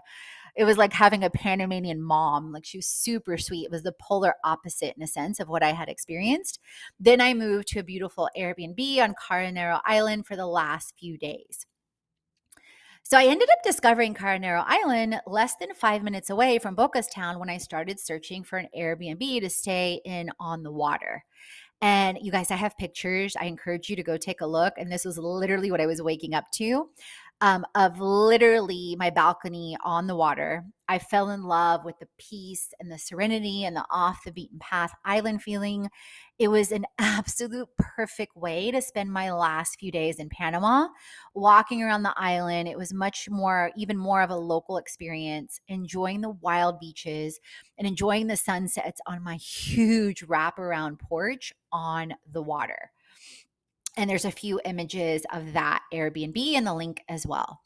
It 0.55 0.65
was 0.65 0.77
like 0.77 0.91
having 0.91 1.23
a 1.23 1.29
Panamanian 1.29 2.01
mom. 2.01 2.51
Like 2.51 2.65
she 2.65 2.79
was 2.79 2.87
super 2.87 3.37
sweet. 3.37 3.65
It 3.65 3.71
was 3.71 3.83
the 3.83 3.93
polar 4.01 4.33
opposite 4.43 4.95
in 4.97 5.03
a 5.03 5.07
sense 5.07 5.39
of 5.39 5.49
what 5.49 5.61
I 5.61 5.71
had 5.71 5.87
experienced. 5.87 6.59
Then 6.99 7.21
I 7.21 7.35
moved 7.35 7.67
to 7.69 7.79
a 7.79 7.83
beautiful 7.83 8.27
Airbnb 8.35 8.99
on 8.99 9.13
Carnero 9.13 9.81
Island 9.85 10.25
for 10.25 10.35
the 10.35 10.47
last 10.47 10.95
few 10.99 11.15
days. 11.15 11.67
So 13.03 13.17
I 13.17 13.25
ended 13.25 13.49
up 13.49 13.63
discovering 13.63 14.15
Carnero 14.15 14.65
Island 14.67 15.21
less 15.25 15.55
than 15.55 15.73
five 15.73 16.03
minutes 16.03 16.29
away 16.29 16.59
from 16.59 16.75
Bocas 16.75 17.09
Town 17.09 17.39
when 17.39 17.49
I 17.49 17.57
started 17.57 18.01
searching 18.01 18.43
for 18.43 18.57
an 18.57 18.67
Airbnb 18.77 19.39
to 19.39 19.49
stay 19.49 20.01
in 20.03 20.29
on 20.41 20.63
the 20.63 20.73
water. 20.73 21.23
And 21.81 22.17
you 22.21 22.31
guys, 22.31 22.49
I 22.49 22.55
have 22.55 22.77
pictures. 22.77 23.35
I 23.39 23.45
encourage 23.45 23.89
you 23.89 23.95
to 23.95 24.03
go 24.03 24.17
take 24.17 24.41
a 24.41 24.47
look. 24.47 24.73
And 24.77 24.91
this 24.91 25.05
was 25.05 25.17
literally 25.17 25.69
what 25.69 25.81
I 25.81 25.85
was 25.85 26.01
waking 26.01 26.33
up 26.33 26.51
to 26.53 26.89
um, 27.39 27.65
of 27.75 27.99
literally 27.99 28.95
my 28.97 29.09
balcony 29.09 29.77
on 29.83 30.07
the 30.07 30.15
water. 30.15 30.65
I 30.89 30.99
fell 30.99 31.29
in 31.29 31.43
love 31.43 31.83
with 31.85 31.99
the 31.99 32.07
peace 32.17 32.69
and 32.79 32.91
the 32.91 32.97
serenity 32.97 33.63
and 33.65 33.75
the 33.75 33.85
off 33.91 34.23
the 34.25 34.31
beaten 34.31 34.57
path 34.57 34.91
island 35.05 35.43
feeling. 35.43 35.89
It 36.39 36.47
was 36.47 36.71
an 36.71 36.85
absolute 36.97 37.67
perfect 37.77 38.35
way 38.35 38.71
to 38.71 38.81
spend 38.81 39.11
my 39.11 39.31
last 39.31 39.79
few 39.79 39.91
days 39.91 40.17
in 40.17 40.29
Panama, 40.29 40.87
walking 41.35 41.83
around 41.83 42.03
the 42.03 42.17
island. 42.17 42.69
It 42.69 42.77
was 42.77 42.93
much 42.93 43.29
more, 43.29 43.71
even 43.75 43.97
more 43.97 44.21
of 44.21 44.29
a 44.29 44.35
local 44.35 44.77
experience, 44.77 45.59
enjoying 45.67 46.21
the 46.21 46.31
wild 46.31 46.79
beaches 46.79 47.39
and 47.77 47.87
enjoying 47.87 48.27
the 48.27 48.37
sunsets 48.37 49.01
on 49.05 49.23
my 49.23 49.35
huge 49.41 50.25
wraparound 50.25 50.99
porch 50.99 51.53
on 51.71 52.13
the 52.31 52.41
water. 52.41 52.91
And 53.97 54.09
there's 54.09 54.25
a 54.25 54.31
few 54.31 54.61
images 54.63 55.25
of 55.33 55.53
that 55.53 55.81
Airbnb 55.91 56.37
in 56.37 56.63
the 56.63 56.73
link 56.73 57.03
as 57.09 57.25
well. 57.25 57.59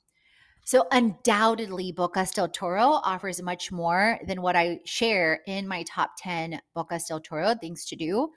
So, 0.63 0.87
undoubtedly, 0.91 1.91
Bocas 1.91 2.33
del 2.33 2.47
Toro 2.47 3.01
offers 3.03 3.41
much 3.41 3.71
more 3.71 4.19
than 4.25 4.41
what 4.41 4.55
I 4.55 4.79
share 4.85 5.41
in 5.47 5.67
my 5.67 5.83
top 5.83 6.11
10 6.17 6.61
Bocas 6.75 7.07
del 7.07 7.19
Toro 7.19 7.55
things 7.55 7.83
to 7.87 7.95
do. 7.95 8.29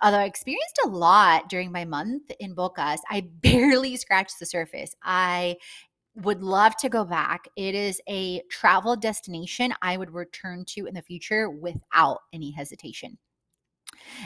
Although 0.00 0.18
I 0.18 0.24
experienced 0.24 0.78
a 0.84 0.88
lot 0.88 1.48
during 1.48 1.72
my 1.72 1.84
month 1.84 2.30
in 2.40 2.54
Bocas, 2.54 3.00
I 3.10 3.20
barely 3.42 3.96
scratched 3.96 4.38
the 4.38 4.46
surface. 4.46 4.94
I 5.02 5.56
would 6.14 6.42
love 6.42 6.76
to 6.76 6.88
go 6.88 7.04
back. 7.04 7.48
It 7.56 7.74
is 7.74 8.00
a 8.08 8.42
travel 8.48 8.96
destination 8.96 9.74
I 9.82 9.96
would 9.96 10.12
return 10.12 10.64
to 10.68 10.86
in 10.86 10.94
the 10.94 11.02
future 11.02 11.50
without 11.50 12.20
any 12.32 12.52
hesitation 12.52 13.18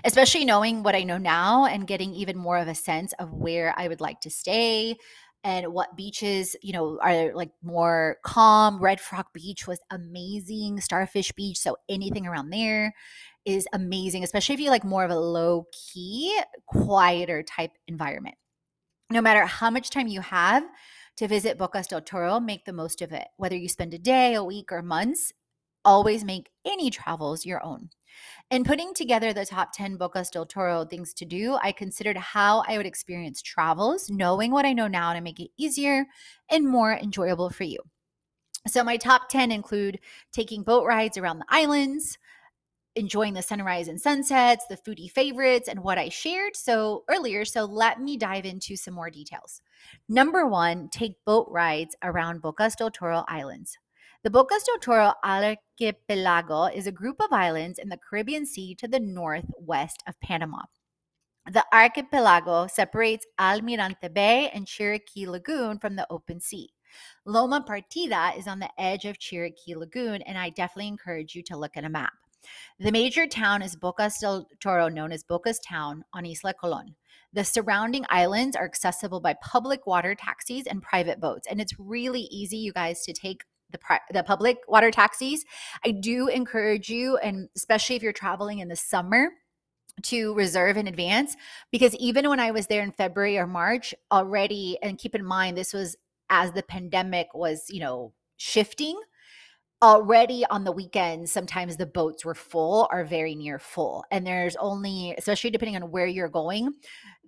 especially 0.04 0.44
knowing 0.44 0.82
what 0.82 0.94
I 0.94 1.02
know 1.02 1.18
now 1.18 1.66
and 1.66 1.86
getting 1.86 2.14
even 2.14 2.36
more 2.36 2.58
of 2.58 2.68
a 2.68 2.74
sense 2.74 3.12
of 3.18 3.32
where 3.32 3.74
I 3.76 3.88
would 3.88 4.00
like 4.00 4.20
to 4.20 4.30
stay 4.30 4.96
and 5.44 5.72
what 5.72 5.96
beaches, 5.96 6.56
you 6.62 6.72
know, 6.72 6.98
are 7.00 7.32
like 7.34 7.50
more 7.62 8.16
calm. 8.24 8.80
Red 8.80 9.00
Frog 9.00 9.26
Beach 9.32 9.66
was 9.66 9.78
amazing. 9.90 10.80
Starfish 10.80 11.32
Beach, 11.32 11.58
so 11.58 11.76
anything 11.88 12.26
around 12.26 12.50
there 12.50 12.92
is 13.44 13.68
amazing, 13.72 14.24
especially 14.24 14.54
if 14.54 14.60
you 14.60 14.70
like 14.70 14.84
more 14.84 15.04
of 15.04 15.10
a 15.10 15.18
low 15.18 15.66
key, 15.72 16.36
quieter 16.66 17.42
type 17.44 17.70
environment. 17.86 18.34
No 19.08 19.20
matter 19.20 19.46
how 19.46 19.70
much 19.70 19.90
time 19.90 20.08
you 20.08 20.20
have 20.20 20.64
to 21.16 21.28
visit 21.28 21.58
Bocas 21.58 21.86
del 21.86 22.00
Toro, 22.00 22.40
make 22.40 22.64
the 22.64 22.72
most 22.72 23.00
of 23.00 23.12
it. 23.12 23.28
Whether 23.36 23.56
you 23.56 23.68
spend 23.68 23.94
a 23.94 23.98
day, 23.98 24.34
a 24.34 24.42
week, 24.42 24.72
or 24.72 24.82
months, 24.82 25.32
always 25.84 26.24
make 26.24 26.50
any 26.66 26.90
travels 26.90 27.46
your 27.46 27.64
own. 27.64 27.90
In 28.50 28.64
putting 28.64 28.94
together 28.94 29.32
the 29.32 29.44
top 29.44 29.72
10 29.72 29.98
Bocas 29.98 30.30
del 30.30 30.46
Toro 30.46 30.84
things 30.84 31.12
to 31.14 31.24
do, 31.24 31.58
I 31.62 31.72
considered 31.72 32.16
how 32.16 32.64
I 32.66 32.76
would 32.76 32.86
experience 32.86 33.42
travels, 33.42 34.08
knowing 34.10 34.50
what 34.50 34.64
I 34.64 34.72
know 34.72 34.88
now 34.88 35.12
to 35.12 35.20
make 35.20 35.40
it 35.40 35.50
easier 35.56 36.06
and 36.50 36.66
more 36.66 36.92
enjoyable 36.92 37.50
for 37.50 37.64
you. 37.64 37.78
So, 38.66 38.82
my 38.82 38.96
top 38.96 39.28
10 39.28 39.52
include 39.52 40.00
taking 40.32 40.62
boat 40.62 40.86
rides 40.86 41.16
around 41.16 41.38
the 41.38 41.46
islands, 41.48 42.18
enjoying 42.96 43.34
the 43.34 43.42
sunrise 43.42 43.88
and 43.88 44.00
sunsets, 44.00 44.64
the 44.68 44.76
foodie 44.76 45.10
favorites, 45.10 45.68
and 45.68 45.84
what 45.84 45.98
I 45.98 46.08
shared 46.08 46.56
so 46.56 47.04
earlier. 47.08 47.44
So 47.44 47.64
let 47.64 48.00
me 48.00 48.16
dive 48.16 48.46
into 48.46 48.74
some 48.74 48.94
more 48.94 49.10
details. 49.10 49.60
Number 50.08 50.46
one, 50.46 50.88
take 50.88 51.22
boat 51.24 51.46
rides 51.50 51.94
around 52.02 52.42
Bocas 52.42 52.76
del 52.76 52.90
Toro 52.90 53.24
Islands. 53.28 53.78
The 54.26 54.32
Bocas 54.32 54.64
del 54.64 54.80
Toro 54.80 55.12
Archipelago 55.22 56.64
is 56.64 56.88
a 56.88 56.90
group 56.90 57.22
of 57.22 57.32
islands 57.32 57.78
in 57.78 57.88
the 57.88 57.96
Caribbean 57.96 58.44
Sea 58.44 58.74
to 58.74 58.88
the 58.88 58.98
northwest 58.98 60.02
of 60.08 60.18
Panama. 60.18 60.62
The 61.48 61.64
archipelago 61.72 62.66
separates 62.66 63.24
Almirante 63.38 64.12
Bay 64.12 64.50
and 64.52 64.66
Chiriqui 64.66 65.28
Lagoon 65.28 65.78
from 65.78 65.94
the 65.94 66.08
open 66.10 66.40
sea. 66.40 66.70
Loma 67.24 67.64
Partida 67.64 68.36
is 68.36 68.48
on 68.48 68.58
the 68.58 68.68
edge 68.80 69.04
of 69.04 69.16
Chiriqui 69.16 69.76
Lagoon, 69.76 70.22
and 70.22 70.36
I 70.36 70.50
definitely 70.50 70.88
encourage 70.88 71.36
you 71.36 71.44
to 71.44 71.56
look 71.56 71.76
at 71.76 71.84
a 71.84 71.88
map. 71.88 72.14
The 72.80 72.90
major 72.90 73.28
town 73.28 73.62
is 73.62 73.76
Bocas 73.76 74.18
del 74.20 74.48
Toro, 74.58 74.88
known 74.88 75.12
as 75.12 75.22
Bocas 75.22 75.58
Town 75.64 76.02
on 76.12 76.26
Isla 76.26 76.52
Colon. 76.54 76.96
The 77.32 77.44
surrounding 77.44 78.04
islands 78.08 78.56
are 78.56 78.64
accessible 78.64 79.20
by 79.20 79.36
public 79.40 79.86
water 79.86 80.16
taxis 80.16 80.66
and 80.66 80.82
private 80.82 81.20
boats, 81.20 81.46
and 81.48 81.60
it's 81.60 81.78
really 81.78 82.22
easy, 82.22 82.56
you 82.56 82.72
guys, 82.72 83.04
to 83.04 83.12
take 83.12 83.44
the 83.70 83.78
the 84.12 84.22
public 84.22 84.58
water 84.68 84.90
taxis. 84.90 85.44
I 85.84 85.90
do 85.90 86.28
encourage 86.28 86.88
you, 86.88 87.16
and 87.18 87.48
especially 87.56 87.96
if 87.96 88.02
you're 88.02 88.12
traveling 88.12 88.60
in 88.60 88.68
the 88.68 88.76
summer, 88.76 89.30
to 90.02 90.34
reserve 90.34 90.76
in 90.76 90.88
advance 90.88 91.36
because 91.70 91.94
even 91.96 92.28
when 92.28 92.40
I 92.40 92.50
was 92.50 92.66
there 92.66 92.82
in 92.82 92.92
February 92.92 93.38
or 93.38 93.46
March 93.46 93.94
already, 94.12 94.78
and 94.82 94.98
keep 94.98 95.14
in 95.14 95.24
mind 95.24 95.56
this 95.56 95.72
was 95.72 95.96
as 96.30 96.52
the 96.52 96.62
pandemic 96.62 97.28
was, 97.34 97.64
you 97.68 97.80
know, 97.80 98.12
shifting. 98.36 98.98
Already 99.82 100.44
on 100.46 100.64
the 100.64 100.72
weekends, 100.72 101.30
sometimes 101.30 101.76
the 101.76 101.84
boats 101.84 102.24
were 102.24 102.34
full 102.34 102.88
or 102.90 103.04
very 103.04 103.34
near 103.34 103.58
full. 103.58 104.04
And 104.10 104.26
there's 104.26 104.56
only, 104.56 105.14
especially 105.18 105.50
depending 105.50 105.76
on 105.76 105.90
where 105.90 106.06
you're 106.06 106.30
going, 106.30 106.72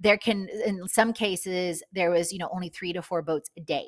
there 0.01 0.17
can, 0.17 0.49
in 0.65 0.89
some 0.89 1.13
cases, 1.13 1.83
there 1.93 2.11
was, 2.11 2.33
you 2.33 2.39
know, 2.39 2.49
only 2.51 2.71
three 2.71 2.95
to 2.95 3.03
four 3.03 3.21
boats 3.21 3.51
a 3.59 3.61
day. 3.61 3.85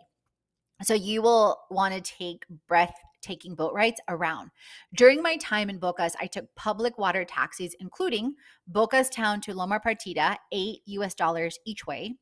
So 0.82 0.94
you 0.94 1.22
will 1.22 1.58
want 1.70 1.94
to 1.94 2.00
take 2.00 2.44
breathtaking 2.66 3.54
boat 3.54 3.74
rides 3.74 4.00
around. 4.08 4.50
During 4.94 5.22
my 5.22 5.36
time 5.36 5.68
in 5.68 5.78
Bocas, 5.78 6.14
I 6.20 6.26
took 6.26 6.54
public 6.54 6.96
water 6.98 7.24
taxis, 7.24 7.74
including 7.80 8.34
Bocas 8.72 9.10
Town 9.10 9.40
to 9.42 9.54
Loma 9.54 9.80
Partida, 9.84 10.36
eight 10.52 10.80
US 10.86 11.14
dollars 11.14 11.58
each 11.66 11.86
way. 11.86 12.16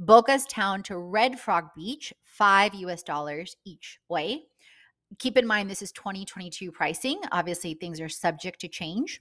Bocas 0.00 0.48
Town 0.48 0.82
to 0.84 0.98
Red 0.98 1.38
Frog 1.38 1.68
Beach, 1.74 2.12
five 2.24 2.74
US 2.74 3.02
dollars 3.02 3.56
each 3.64 3.98
way. 4.08 4.44
Keep 5.18 5.36
in 5.36 5.46
mind, 5.46 5.68
this 5.68 5.82
is 5.82 5.92
2022 5.92 6.72
pricing. 6.72 7.20
Obviously, 7.32 7.74
things 7.74 8.00
are 8.00 8.08
subject 8.08 8.60
to 8.60 8.68
change 8.68 9.20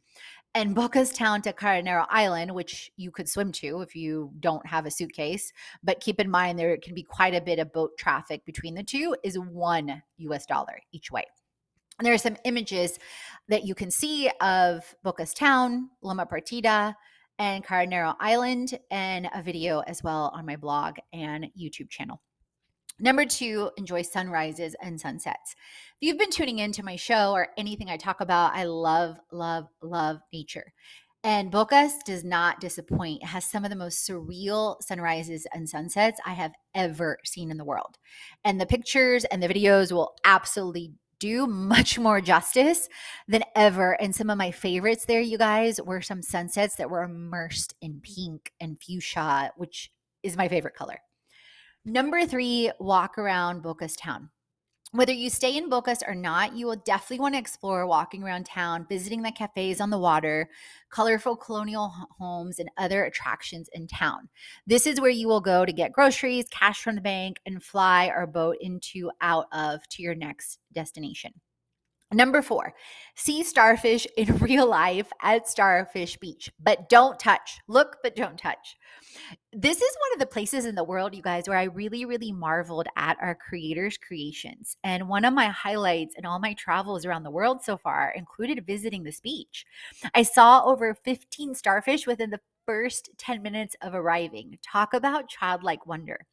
and 0.53 0.75
Bocas 0.75 1.13
Town 1.13 1.41
to 1.43 1.53
Carnero 1.53 2.05
Island, 2.09 2.53
which 2.53 2.91
you 2.97 3.11
could 3.11 3.29
swim 3.29 3.51
to 3.53 3.81
if 3.81 3.95
you 3.95 4.31
don't 4.39 4.65
have 4.65 4.85
a 4.85 4.91
suitcase. 4.91 5.53
But 5.83 6.01
keep 6.01 6.19
in 6.19 6.29
mind, 6.29 6.59
there 6.59 6.77
can 6.77 6.93
be 6.93 7.03
quite 7.03 7.33
a 7.33 7.41
bit 7.41 7.59
of 7.59 7.71
boat 7.71 7.97
traffic 7.97 8.45
between 8.45 8.75
the 8.75 8.83
two, 8.83 9.15
is 9.23 9.39
one 9.39 10.01
US 10.17 10.45
dollar 10.45 10.79
each 10.91 11.11
way. 11.11 11.23
And 11.99 12.05
there 12.05 12.13
are 12.13 12.17
some 12.17 12.37
images 12.45 12.99
that 13.47 13.63
you 13.63 13.75
can 13.75 13.91
see 13.91 14.29
of 14.41 14.95
Bocas 15.05 15.35
Town, 15.35 15.89
Loma 16.01 16.25
Partida, 16.25 16.95
and 17.39 17.63
Carnero 17.63 18.15
Island, 18.19 18.77
and 18.89 19.29
a 19.33 19.41
video 19.41 19.79
as 19.81 20.03
well 20.03 20.31
on 20.33 20.45
my 20.45 20.55
blog 20.55 20.97
and 21.13 21.47
YouTube 21.59 21.89
channel. 21.89 22.21
Number 23.01 23.25
two, 23.25 23.71
enjoy 23.77 24.03
sunrises 24.03 24.75
and 24.79 25.01
sunsets. 25.01 25.55
If 25.99 26.07
you've 26.07 26.19
been 26.19 26.29
tuning 26.29 26.59
into 26.59 26.83
my 26.83 26.95
show 26.95 27.31
or 27.31 27.47
anything 27.57 27.89
I 27.89 27.97
talk 27.97 28.21
about, 28.21 28.53
I 28.53 28.65
love, 28.65 29.17
love, 29.31 29.65
love 29.81 30.19
nature. 30.31 30.71
And 31.23 31.51
Bocas 31.51 31.93
does 32.05 32.23
not 32.23 32.59
disappoint. 32.59 33.23
It 33.23 33.27
has 33.27 33.43
some 33.43 33.63
of 33.63 33.71
the 33.71 33.75
most 33.75 34.07
surreal 34.07 34.83
sunrises 34.83 35.47
and 35.51 35.67
sunsets 35.67 36.19
I 36.27 36.33
have 36.33 36.53
ever 36.75 37.17
seen 37.25 37.49
in 37.49 37.57
the 37.57 37.65
world. 37.65 37.97
And 38.45 38.61
the 38.61 38.67
pictures 38.67 39.25
and 39.25 39.41
the 39.41 39.49
videos 39.49 39.91
will 39.91 40.13
absolutely 40.23 40.93
do 41.17 41.47
much 41.47 41.97
more 41.97 42.21
justice 42.21 42.87
than 43.27 43.43
ever. 43.55 43.99
And 43.99 44.15
some 44.15 44.29
of 44.29 44.37
my 44.37 44.51
favorites 44.51 45.05
there, 45.05 45.21
you 45.21 45.39
guys, 45.39 45.81
were 45.81 46.01
some 46.01 46.21
sunsets 46.21 46.75
that 46.75 46.91
were 46.91 47.01
immersed 47.01 47.73
in 47.81 47.99
pink 48.01 48.51
and 48.59 48.79
fuchsia, 48.79 49.53
which 49.57 49.91
is 50.21 50.37
my 50.37 50.47
favorite 50.47 50.75
color. 50.75 50.99
Number 51.85 52.27
three, 52.27 52.71
walk 52.79 53.17
around 53.17 53.63
Bocas 53.63 53.95
town. 53.97 54.29
Whether 54.91 55.13
you 55.13 55.31
stay 55.31 55.57
in 55.57 55.67
Bocas 55.67 56.07
or 56.07 56.13
not, 56.13 56.53
you 56.53 56.67
will 56.67 56.75
definitely 56.75 57.21
want 57.21 57.33
to 57.33 57.39
explore 57.39 57.87
walking 57.87 58.23
around 58.23 58.45
town, 58.45 58.85
visiting 58.87 59.23
the 59.23 59.31
cafes 59.31 59.81
on 59.81 59.89
the 59.89 59.97
water, 59.97 60.49
colorful 60.91 61.35
colonial 61.35 61.91
homes, 62.19 62.59
and 62.59 62.69
other 62.77 63.05
attractions 63.05 63.67
in 63.73 63.87
town. 63.87 64.29
This 64.67 64.85
is 64.85 65.01
where 65.01 65.09
you 65.09 65.27
will 65.27 65.41
go 65.41 65.65
to 65.65 65.73
get 65.73 65.91
groceries, 65.91 66.45
cash 66.51 66.83
from 66.83 66.95
the 66.95 67.01
bank, 67.01 67.37
and 67.47 67.63
fly 67.63 68.11
or 68.13 68.27
boat 68.27 68.57
into, 68.59 69.09
out 69.21 69.47
of 69.51 69.81
to 69.89 70.03
your 70.03 70.13
next 70.13 70.59
destination. 70.73 71.31
Number 72.13 72.41
four, 72.41 72.73
see 73.15 73.41
starfish 73.41 74.05
in 74.17 74.37
real 74.39 74.67
life 74.67 75.09
at 75.21 75.47
Starfish 75.47 76.17
Beach, 76.17 76.51
but 76.59 76.89
don't 76.89 77.17
touch. 77.17 77.59
Look, 77.69 77.97
but 78.03 78.17
don't 78.17 78.37
touch. 78.37 78.75
This 79.53 79.77
is 79.77 79.97
one 79.99 80.13
of 80.13 80.19
the 80.19 80.25
places 80.25 80.65
in 80.65 80.75
the 80.75 80.83
world, 80.83 81.15
you 81.15 81.21
guys, 81.21 81.47
where 81.47 81.57
I 81.57 81.63
really, 81.63 82.03
really 82.03 82.33
marveled 82.33 82.87
at 82.97 83.17
our 83.21 83.35
creators' 83.35 83.97
creations. 83.97 84.75
And 84.83 85.07
one 85.07 85.23
of 85.23 85.33
my 85.33 85.47
highlights 85.47 86.15
in 86.15 86.25
all 86.25 86.39
my 86.39 86.53
travels 86.53 87.05
around 87.05 87.23
the 87.23 87.31
world 87.31 87.63
so 87.63 87.77
far 87.77 88.13
included 88.15 88.65
visiting 88.65 89.03
this 89.03 89.21
beach. 89.21 89.65
I 90.13 90.23
saw 90.23 90.63
over 90.65 90.93
15 90.93 91.55
starfish 91.55 92.05
within 92.05 92.29
the 92.29 92.41
first 92.65 93.09
10 93.17 93.41
minutes 93.41 93.75
of 93.81 93.95
arriving. 93.95 94.57
Talk 94.61 94.93
about 94.93 95.29
childlike 95.29 95.85
wonder. 95.85 96.25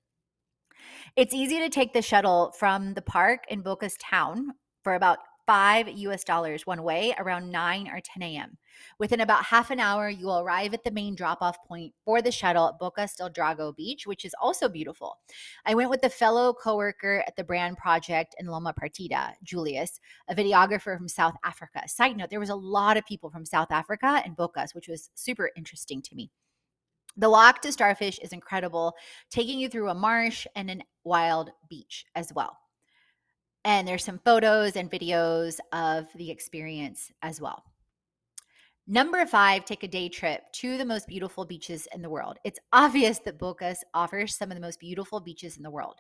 It's 1.16 1.34
easy 1.34 1.58
to 1.58 1.68
take 1.68 1.92
the 1.92 2.02
shuttle 2.02 2.52
from 2.58 2.94
the 2.94 3.02
park 3.02 3.44
in 3.48 3.62
Bocas 3.62 3.96
Town 4.00 4.52
for 4.84 4.94
about 4.94 5.18
five 5.48 5.88
US 5.88 6.24
dollars 6.24 6.66
one 6.66 6.82
way 6.82 7.14
around 7.16 7.50
9 7.50 7.88
or 7.88 8.00
10 8.04 8.22
a.m. 8.22 8.58
Within 8.98 9.22
about 9.22 9.46
half 9.46 9.70
an 9.70 9.80
hour, 9.80 10.10
you 10.10 10.26
will 10.26 10.40
arrive 10.40 10.74
at 10.74 10.84
the 10.84 10.90
main 10.90 11.14
drop 11.14 11.38
off 11.40 11.56
point 11.66 11.94
for 12.04 12.20
the 12.20 12.30
shuttle 12.30 12.68
at 12.68 12.78
Bocas 12.78 13.16
del 13.16 13.30
Drago 13.30 13.74
Beach, 13.74 14.06
which 14.06 14.26
is 14.26 14.34
also 14.42 14.68
beautiful. 14.68 15.16
I 15.64 15.74
went 15.74 15.88
with 15.88 16.04
a 16.04 16.10
fellow 16.10 16.52
coworker 16.52 17.24
at 17.26 17.34
the 17.34 17.44
brand 17.44 17.78
project 17.78 18.34
in 18.38 18.46
Loma 18.46 18.74
Partida, 18.78 19.32
Julius, 19.42 20.00
a 20.28 20.34
videographer 20.34 20.98
from 20.98 21.08
South 21.08 21.34
Africa. 21.42 21.88
Side 21.88 22.18
note, 22.18 22.28
there 22.28 22.40
was 22.40 22.50
a 22.50 22.54
lot 22.54 22.98
of 22.98 23.06
people 23.06 23.30
from 23.30 23.46
South 23.46 23.70
Africa 23.70 24.20
and 24.26 24.36
Bocas, 24.36 24.74
which 24.74 24.86
was 24.86 25.08
super 25.14 25.50
interesting 25.56 26.02
to 26.02 26.14
me. 26.14 26.30
The 27.16 27.30
walk 27.30 27.62
to 27.62 27.72
Starfish 27.72 28.18
is 28.18 28.34
incredible, 28.34 28.92
taking 29.30 29.58
you 29.58 29.70
through 29.70 29.88
a 29.88 29.94
marsh 29.94 30.46
and 30.54 30.70
an 30.70 30.82
wild 31.04 31.50
beach 31.70 32.04
as 32.14 32.34
well. 32.34 32.58
And 33.68 33.86
there's 33.86 34.02
some 34.02 34.18
photos 34.24 34.76
and 34.76 34.90
videos 34.90 35.58
of 35.74 36.06
the 36.14 36.30
experience 36.30 37.12
as 37.20 37.38
well. 37.38 37.62
Number 38.86 39.26
five, 39.26 39.66
take 39.66 39.82
a 39.82 39.88
day 39.88 40.08
trip 40.08 40.50
to 40.54 40.78
the 40.78 40.86
most 40.86 41.06
beautiful 41.06 41.44
beaches 41.44 41.86
in 41.94 42.00
the 42.00 42.08
world. 42.08 42.38
It's 42.44 42.58
obvious 42.72 43.18
that 43.26 43.38
Bocas 43.38 43.80
offers 43.92 44.34
some 44.34 44.50
of 44.50 44.54
the 44.54 44.62
most 44.62 44.80
beautiful 44.80 45.20
beaches 45.20 45.58
in 45.58 45.62
the 45.62 45.70
world. 45.70 45.96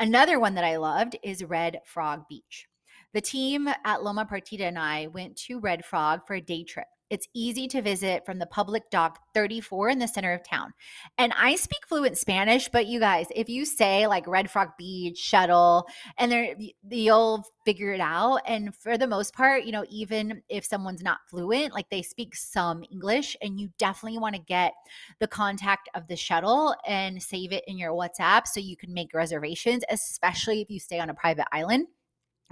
Another 0.00 0.40
one 0.40 0.56
that 0.56 0.64
I 0.64 0.78
loved 0.78 1.16
is 1.22 1.44
Red 1.44 1.78
Frog 1.84 2.24
Beach. 2.28 2.66
The 3.14 3.20
team 3.20 3.68
at 3.84 4.02
Loma 4.02 4.26
Partida 4.26 4.62
and 4.62 4.76
I 4.76 5.06
went 5.06 5.36
to 5.42 5.60
Red 5.60 5.84
Frog 5.84 6.26
for 6.26 6.34
a 6.34 6.40
day 6.40 6.64
trip. 6.64 6.88
It's 7.12 7.28
easy 7.34 7.68
to 7.68 7.82
visit 7.82 8.24
from 8.24 8.38
the 8.38 8.46
public 8.46 8.88
dock 8.88 9.18
34 9.34 9.90
in 9.90 9.98
the 9.98 10.08
center 10.08 10.32
of 10.32 10.42
town. 10.42 10.72
And 11.18 11.34
I 11.36 11.56
speak 11.56 11.86
fluent 11.86 12.16
Spanish, 12.16 12.70
but 12.70 12.86
you 12.86 13.00
guys, 13.00 13.26
if 13.36 13.50
you 13.50 13.66
say 13.66 14.06
like 14.06 14.26
Red 14.26 14.50
Frog 14.50 14.70
Beach, 14.78 15.18
shuttle, 15.18 15.86
and 16.16 16.32
they're, 16.32 16.56
you'll 16.88 17.44
figure 17.66 17.92
it 17.92 18.00
out. 18.00 18.40
And 18.46 18.74
for 18.74 18.96
the 18.96 19.06
most 19.06 19.34
part, 19.34 19.64
you 19.64 19.72
know, 19.72 19.84
even 19.90 20.42
if 20.48 20.64
someone's 20.64 21.02
not 21.02 21.18
fluent, 21.28 21.74
like 21.74 21.90
they 21.90 22.00
speak 22.00 22.34
some 22.34 22.82
English, 22.90 23.36
and 23.42 23.60
you 23.60 23.68
definitely 23.76 24.18
want 24.18 24.34
to 24.34 24.40
get 24.40 24.72
the 25.20 25.28
contact 25.28 25.90
of 25.94 26.08
the 26.08 26.16
shuttle 26.16 26.74
and 26.88 27.22
save 27.22 27.52
it 27.52 27.64
in 27.66 27.76
your 27.76 27.92
WhatsApp 27.92 28.46
so 28.46 28.58
you 28.58 28.74
can 28.74 28.94
make 28.94 29.12
reservations, 29.12 29.84
especially 29.90 30.62
if 30.62 30.70
you 30.70 30.80
stay 30.80 30.98
on 30.98 31.10
a 31.10 31.14
private 31.14 31.46
island 31.52 31.88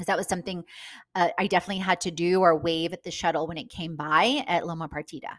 that 0.06 0.16
was 0.16 0.28
something 0.28 0.64
uh, 1.14 1.28
I 1.38 1.46
definitely 1.46 1.82
had 1.82 2.00
to 2.02 2.10
do 2.10 2.40
or 2.40 2.58
wave 2.58 2.92
at 2.92 3.02
the 3.02 3.10
shuttle 3.10 3.46
when 3.46 3.58
it 3.58 3.70
came 3.70 3.96
by 3.96 4.44
at 4.46 4.66
Loma 4.66 4.88
Partida. 4.88 5.38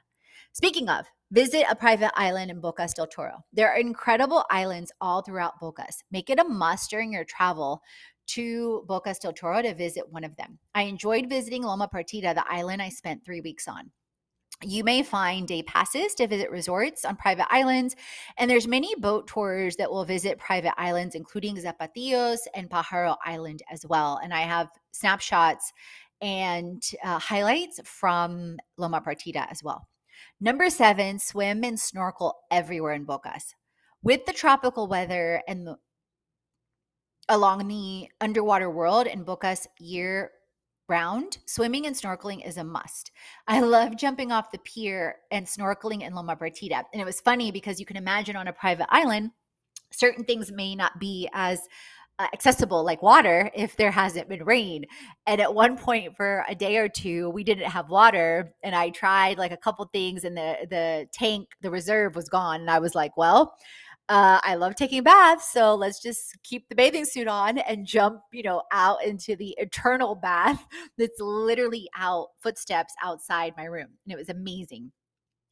Speaking 0.54 0.90
of, 0.90 1.06
visit 1.32 1.66
a 1.70 1.76
private 1.76 2.12
island 2.20 2.52
in 2.52 2.62
Bocas 2.62 2.94
del 2.94 3.08
Toro. 3.08 3.46
There 3.54 3.70
are 3.70 3.78
incredible 3.78 4.44
islands 4.50 4.92
all 5.00 5.22
throughout 5.22 5.60
Bocas. 5.62 6.04
Make 6.12 6.30
it 6.30 6.40
a 6.40 6.44
must 6.44 6.90
during 6.90 7.14
your 7.14 7.24
travel 7.24 7.82
to 8.28 8.84
Bocas 8.88 9.20
del 9.20 9.34
Toro 9.34 9.62
to 9.62 9.74
visit 9.74 10.10
one 10.10 10.24
of 10.24 10.36
them. 10.36 10.60
I 10.76 10.84
enjoyed 10.84 11.30
visiting 11.30 11.64
Loma 11.64 11.90
Partida, 11.94 12.36
the 12.36 12.46
island 12.50 12.82
I 12.82 12.90
spent 12.90 13.26
three 13.26 13.42
weeks 13.42 13.68
on. 13.68 13.92
You 14.64 14.84
may 14.84 15.02
find 15.02 15.48
day 15.48 15.64
passes 15.64 16.14
to 16.16 16.28
visit 16.28 16.52
resorts 16.52 17.04
on 17.04 17.16
private 17.16 17.52
islands, 17.52 17.96
and 18.38 18.50
there's 18.50 18.68
many 18.68 18.94
boat 18.96 19.28
tours 19.28 19.76
that 19.78 19.90
will 19.90 20.06
visit 20.06 20.38
private 20.38 20.74
islands, 20.80 21.16
including 21.16 21.58
Zapatillos 21.58 22.42
and 22.54 22.70
Pajaro 22.70 23.18
Island 23.26 23.62
as 23.72 23.86
well. 23.86 24.20
And 24.24 24.34
I 24.34 24.42
have 24.42 24.70
snapshots 24.92 25.74
and 26.22 26.84
uh, 27.04 27.18
highlights 27.18 27.80
from 27.84 28.58
Loma 28.78 29.02
Partida 29.02 29.50
as 29.50 29.64
well. 29.64 29.88
Number 30.40 30.70
seven, 30.70 31.18
swim 31.18 31.64
and 31.64 31.80
snorkel 31.80 32.36
everywhere 32.52 32.94
in 32.94 33.06
Bocas. 33.06 33.56
With 34.04 34.26
the 34.26 34.34
tropical 34.34 34.88
weather 34.88 35.42
and 35.48 35.66
the, 35.66 35.78
along 37.30 37.68
the 37.68 38.10
underwater 38.20 38.70
world 38.70 39.08
in 39.08 39.24
Bocas 39.26 39.66
year 39.80 40.32
round, 40.88 41.38
swimming 41.46 41.86
and 41.86 41.96
snorkeling 41.96 42.46
is 42.46 42.58
a 42.58 42.64
must. 42.64 43.12
I 43.48 43.62
love 43.62 43.96
jumping 43.96 44.32
off 44.32 44.52
the 44.52 44.60
pier 44.60 45.16
and 45.32 45.46
snorkeling 45.46 46.02
in 46.02 46.14
Loma 46.14 46.36
Partida. 46.36 46.84
And 46.92 47.02
it 47.02 47.06
was 47.06 47.22
funny 47.22 47.52
because 47.52 47.80
you 47.80 47.86
can 47.86 47.98
imagine 47.98 48.36
on 48.36 48.48
a 48.48 48.54
private 48.54 48.88
island, 48.90 49.32
certain 49.92 50.26
things 50.26 50.52
may 50.52 50.76
not 50.76 51.00
be 51.00 51.30
as 51.34 51.62
uh, 52.20 52.28
accessible 52.34 52.84
like 52.84 53.02
water 53.02 53.50
if 53.56 53.76
there 53.78 53.90
hasn't 53.90 54.30
been 54.30 54.44
rain. 54.44 54.86
And 55.26 55.42
at 55.42 55.54
one 55.54 55.78
point 55.78 56.16
for 56.16 56.46
a 56.48 56.54
day 56.54 56.78
or 56.78 56.88
two, 56.88 57.30
we 57.30 57.44
didn't 57.44 57.70
have 57.70 57.90
water 57.90 58.54
and 58.64 58.76
I 58.76 58.90
tried 58.90 59.38
like 59.38 59.52
a 59.52 59.58
couple 59.58 59.86
things 59.86 60.24
and 60.24 60.38
the 60.38 60.56
the 60.70 61.08
tank, 61.14 61.48
the 61.62 61.72
reserve 61.72 62.16
was 62.16 62.30
gone 62.30 62.62
and 62.62 62.70
I 62.70 62.80
was 62.80 62.94
like, 62.94 63.18
well, 63.18 63.56
uh, 64.10 64.40
I 64.44 64.56
love 64.56 64.76
taking 64.76 65.04
baths, 65.04 65.52
so 65.52 65.76
let's 65.76 66.02
just 66.02 66.38
keep 66.44 66.68
the 66.68 66.76
bathing 66.76 67.06
suit 67.06 67.28
on 67.28 67.60
and 67.60 67.86
jump, 67.86 68.22
you 68.34 68.44
know, 68.44 68.64
out 68.72 69.04
into 69.06 69.36
the 69.36 69.56
eternal 69.58 70.16
bath 70.16 70.66
that's 70.98 71.20
literally 71.20 71.90
out 71.98 72.30
footsteps 72.42 72.94
outside 73.04 73.54
my 73.56 73.66
room, 73.66 73.88
and 74.06 74.14
it 74.14 74.18
was 74.18 74.30
amazing. 74.30 74.92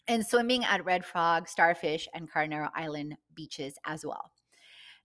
And 0.08 0.26
swimming 0.26 0.66
at 0.66 0.84
Red 0.84 1.06
Frog, 1.06 1.48
Starfish, 1.48 2.08
and 2.14 2.30
Carnero 2.30 2.70
Island 2.76 3.16
beaches 3.36 3.76
as 3.86 4.04
well. 4.04 4.32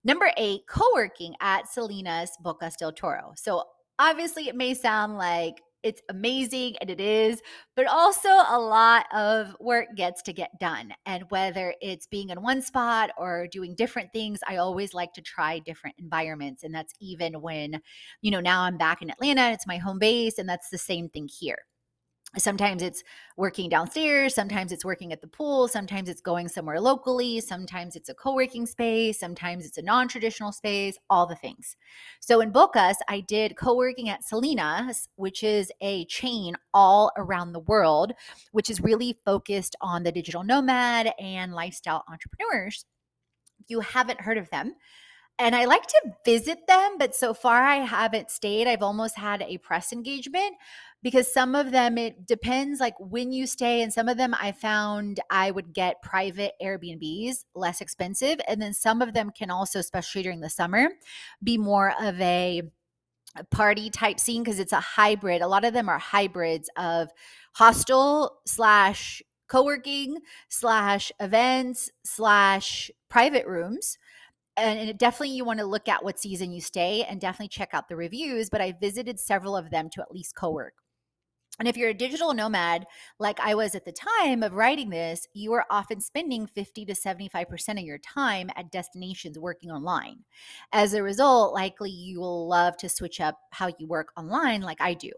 Number 0.03 0.31
eight, 0.37 0.61
co-working 0.67 1.35
at 1.41 1.67
Selina's 1.67 2.31
Bocas 2.43 2.75
del 2.77 2.91
Toro. 2.91 3.33
So 3.35 3.63
obviously, 3.99 4.47
it 4.47 4.55
may 4.55 4.73
sound 4.73 5.17
like 5.17 5.61
it's 5.85 6.01
amazing 6.09 6.75
and 6.81 6.89
it 6.89 6.99
is, 6.99 7.41
but 7.75 7.85
also 7.85 8.27
a 8.27 8.59
lot 8.59 9.05
of 9.13 9.55
work 9.59 9.85
gets 9.95 10.23
to 10.23 10.33
get 10.33 10.49
done. 10.59 10.91
And 11.05 11.25
whether 11.29 11.75
it's 11.79 12.07
being 12.07 12.29
in 12.29 12.41
one 12.41 12.63
spot 12.63 13.11
or 13.17 13.47
doing 13.47 13.75
different 13.75 14.11
things, 14.11 14.39
I 14.47 14.57
always 14.57 14.95
like 14.95 15.13
to 15.13 15.21
try 15.21 15.59
different 15.59 15.95
environments. 15.99 16.63
And 16.63 16.73
that's 16.73 16.93
even 16.99 17.39
when, 17.39 17.81
you 18.21 18.31
know, 18.31 18.41
now 18.41 18.63
I'm 18.63 18.77
back 18.77 19.03
in 19.03 19.11
Atlanta, 19.11 19.51
it's 19.51 19.67
my 19.67 19.77
home 19.77 19.99
base, 19.99 20.39
and 20.39 20.49
that's 20.49 20.69
the 20.69 20.77
same 20.79 21.07
thing 21.07 21.29
here. 21.31 21.59
Sometimes 22.37 22.81
it's 22.81 23.03
working 23.37 23.69
downstairs, 23.69 24.35
sometimes 24.35 24.71
it's 24.71 24.83
working 24.83 25.13
at 25.13 25.21
the 25.21 25.27
pool, 25.27 25.67
sometimes 25.67 26.09
it's 26.09 26.21
going 26.21 26.47
somewhere 26.47 26.81
locally, 26.81 27.39
sometimes 27.39 27.95
it's 27.95 28.09
a 28.09 28.13
co 28.13 28.33
working 28.35 28.65
space, 28.65 29.19
sometimes 29.19 29.65
it's 29.65 29.77
a 29.77 29.81
non 29.81 30.07
traditional 30.07 30.51
space, 30.51 30.97
all 31.09 31.25
the 31.25 31.35
things. 31.35 31.77
So 32.19 32.41
in 32.41 32.51
Bocas, 32.51 32.95
I 33.07 33.21
did 33.21 33.55
co 33.55 33.75
working 33.75 34.09
at 34.09 34.23
Selina's, 34.23 35.07
which 35.15 35.43
is 35.43 35.71
a 35.81 36.05
chain 36.05 36.55
all 36.73 37.11
around 37.17 37.53
the 37.53 37.59
world, 37.61 38.11
which 38.51 38.69
is 38.69 38.81
really 38.81 39.17
focused 39.23 39.75
on 39.79 40.03
the 40.03 40.11
digital 40.11 40.43
nomad 40.43 41.13
and 41.19 41.53
lifestyle 41.53 42.03
entrepreneurs. 42.09 42.85
If 43.59 43.69
you 43.69 43.79
haven't 43.79 44.21
heard 44.21 44.37
of 44.37 44.49
them, 44.49 44.75
and 45.37 45.55
I 45.55 45.65
like 45.65 45.85
to 45.87 46.01
visit 46.23 46.65
them, 46.67 46.97
but 46.97 47.15
so 47.15 47.33
far 47.33 47.63
I 47.63 47.77
haven't 47.77 48.31
stayed. 48.31 48.67
I've 48.67 48.81
almost 48.81 49.17
had 49.17 49.41
a 49.41 49.57
press 49.57 49.91
engagement 49.91 50.55
because 51.03 51.31
some 51.31 51.55
of 51.55 51.71
them 51.71 51.97
it 51.97 52.25
depends 52.25 52.79
like 52.79 52.95
when 52.99 53.31
you 53.31 53.45
stay 53.45 53.81
and 53.83 53.93
some 53.93 54.07
of 54.07 54.17
them 54.17 54.33
I 54.39 54.53
found 54.53 55.19
I 55.29 55.51
would 55.51 55.73
get 55.73 56.01
private 56.01 56.53
Airbnbs 56.61 57.45
less 57.53 57.79
expensive 57.81 58.39
and 58.47 58.61
then 58.61 58.73
some 58.73 59.01
of 59.01 59.13
them 59.13 59.29
can 59.29 59.51
also 59.51 59.79
especially 59.79 60.23
during 60.23 60.39
the 60.39 60.49
summer 60.49 60.87
be 61.43 61.57
more 61.59 61.93
of 62.01 62.19
a 62.21 62.63
party 63.51 63.89
type 63.89 64.19
scene 64.19 64.43
because 64.43 64.59
it's 64.59 64.73
a 64.73 64.79
hybrid. 64.79 65.41
A 65.41 65.47
lot 65.47 65.65
of 65.65 65.73
them 65.73 65.89
are 65.89 65.99
hybrids 65.99 66.69
of 66.77 67.09
hostel 67.53 68.37
slash 68.45 69.21
co-working 69.47 70.17
slash 70.49 71.11
events 71.19 71.91
slash 72.03 72.89
private 73.09 73.45
rooms 73.45 73.97
and 74.57 74.97
definitely 74.97 75.35
you 75.35 75.45
want 75.45 75.59
to 75.59 75.65
look 75.65 75.87
at 75.87 76.03
what 76.03 76.19
season 76.19 76.51
you 76.51 76.61
stay 76.61 77.03
and 77.03 77.19
definitely 77.19 77.49
check 77.49 77.69
out 77.73 77.87
the 77.89 77.95
reviews 77.95 78.49
but 78.49 78.61
i 78.61 78.73
visited 78.79 79.19
several 79.19 79.55
of 79.55 79.69
them 79.69 79.89
to 79.89 80.01
at 80.01 80.11
least 80.11 80.35
co-work 80.35 80.73
and 81.57 81.67
if 81.69 81.77
you're 81.77 81.89
a 81.89 81.93
digital 81.93 82.33
nomad, 82.33 82.85
like 83.17 83.39
I 83.39 83.55
was 83.55 83.75
at 83.75 83.85
the 83.85 83.93
time 83.93 84.43
of 84.43 84.53
writing 84.53 84.89
this, 84.89 85.25
you 85.33 85.53
are 85.53 85.65
often 85.69 86.01
spending 86.01 86.47
50 86.47 86.85
to 86.85 86.93
75% 86.93 87.79
of 87.79 87.85
your 87.85 87.97
time 87.97 88.49
at 88.57 88.71
destinations 88.71 89.39
working 89.39 89.71
online. 89.71 90.25
As 90.73 90.93
a 90.93 91.01
result, 91.01 91.53
likely 91.53 91.91
you 91.91 92.19
will 92.19 92.47
love 92.47 92.75
to 92.77 92.89
switch 92.89 93.21
up 93.21 93.39
how 93.51 93.71
you 93.79 93.87
work 93.87 94.09
online, 94.17 94.61
like 94.61 94.81
I 94.81 94.95
do. 94.95 95.11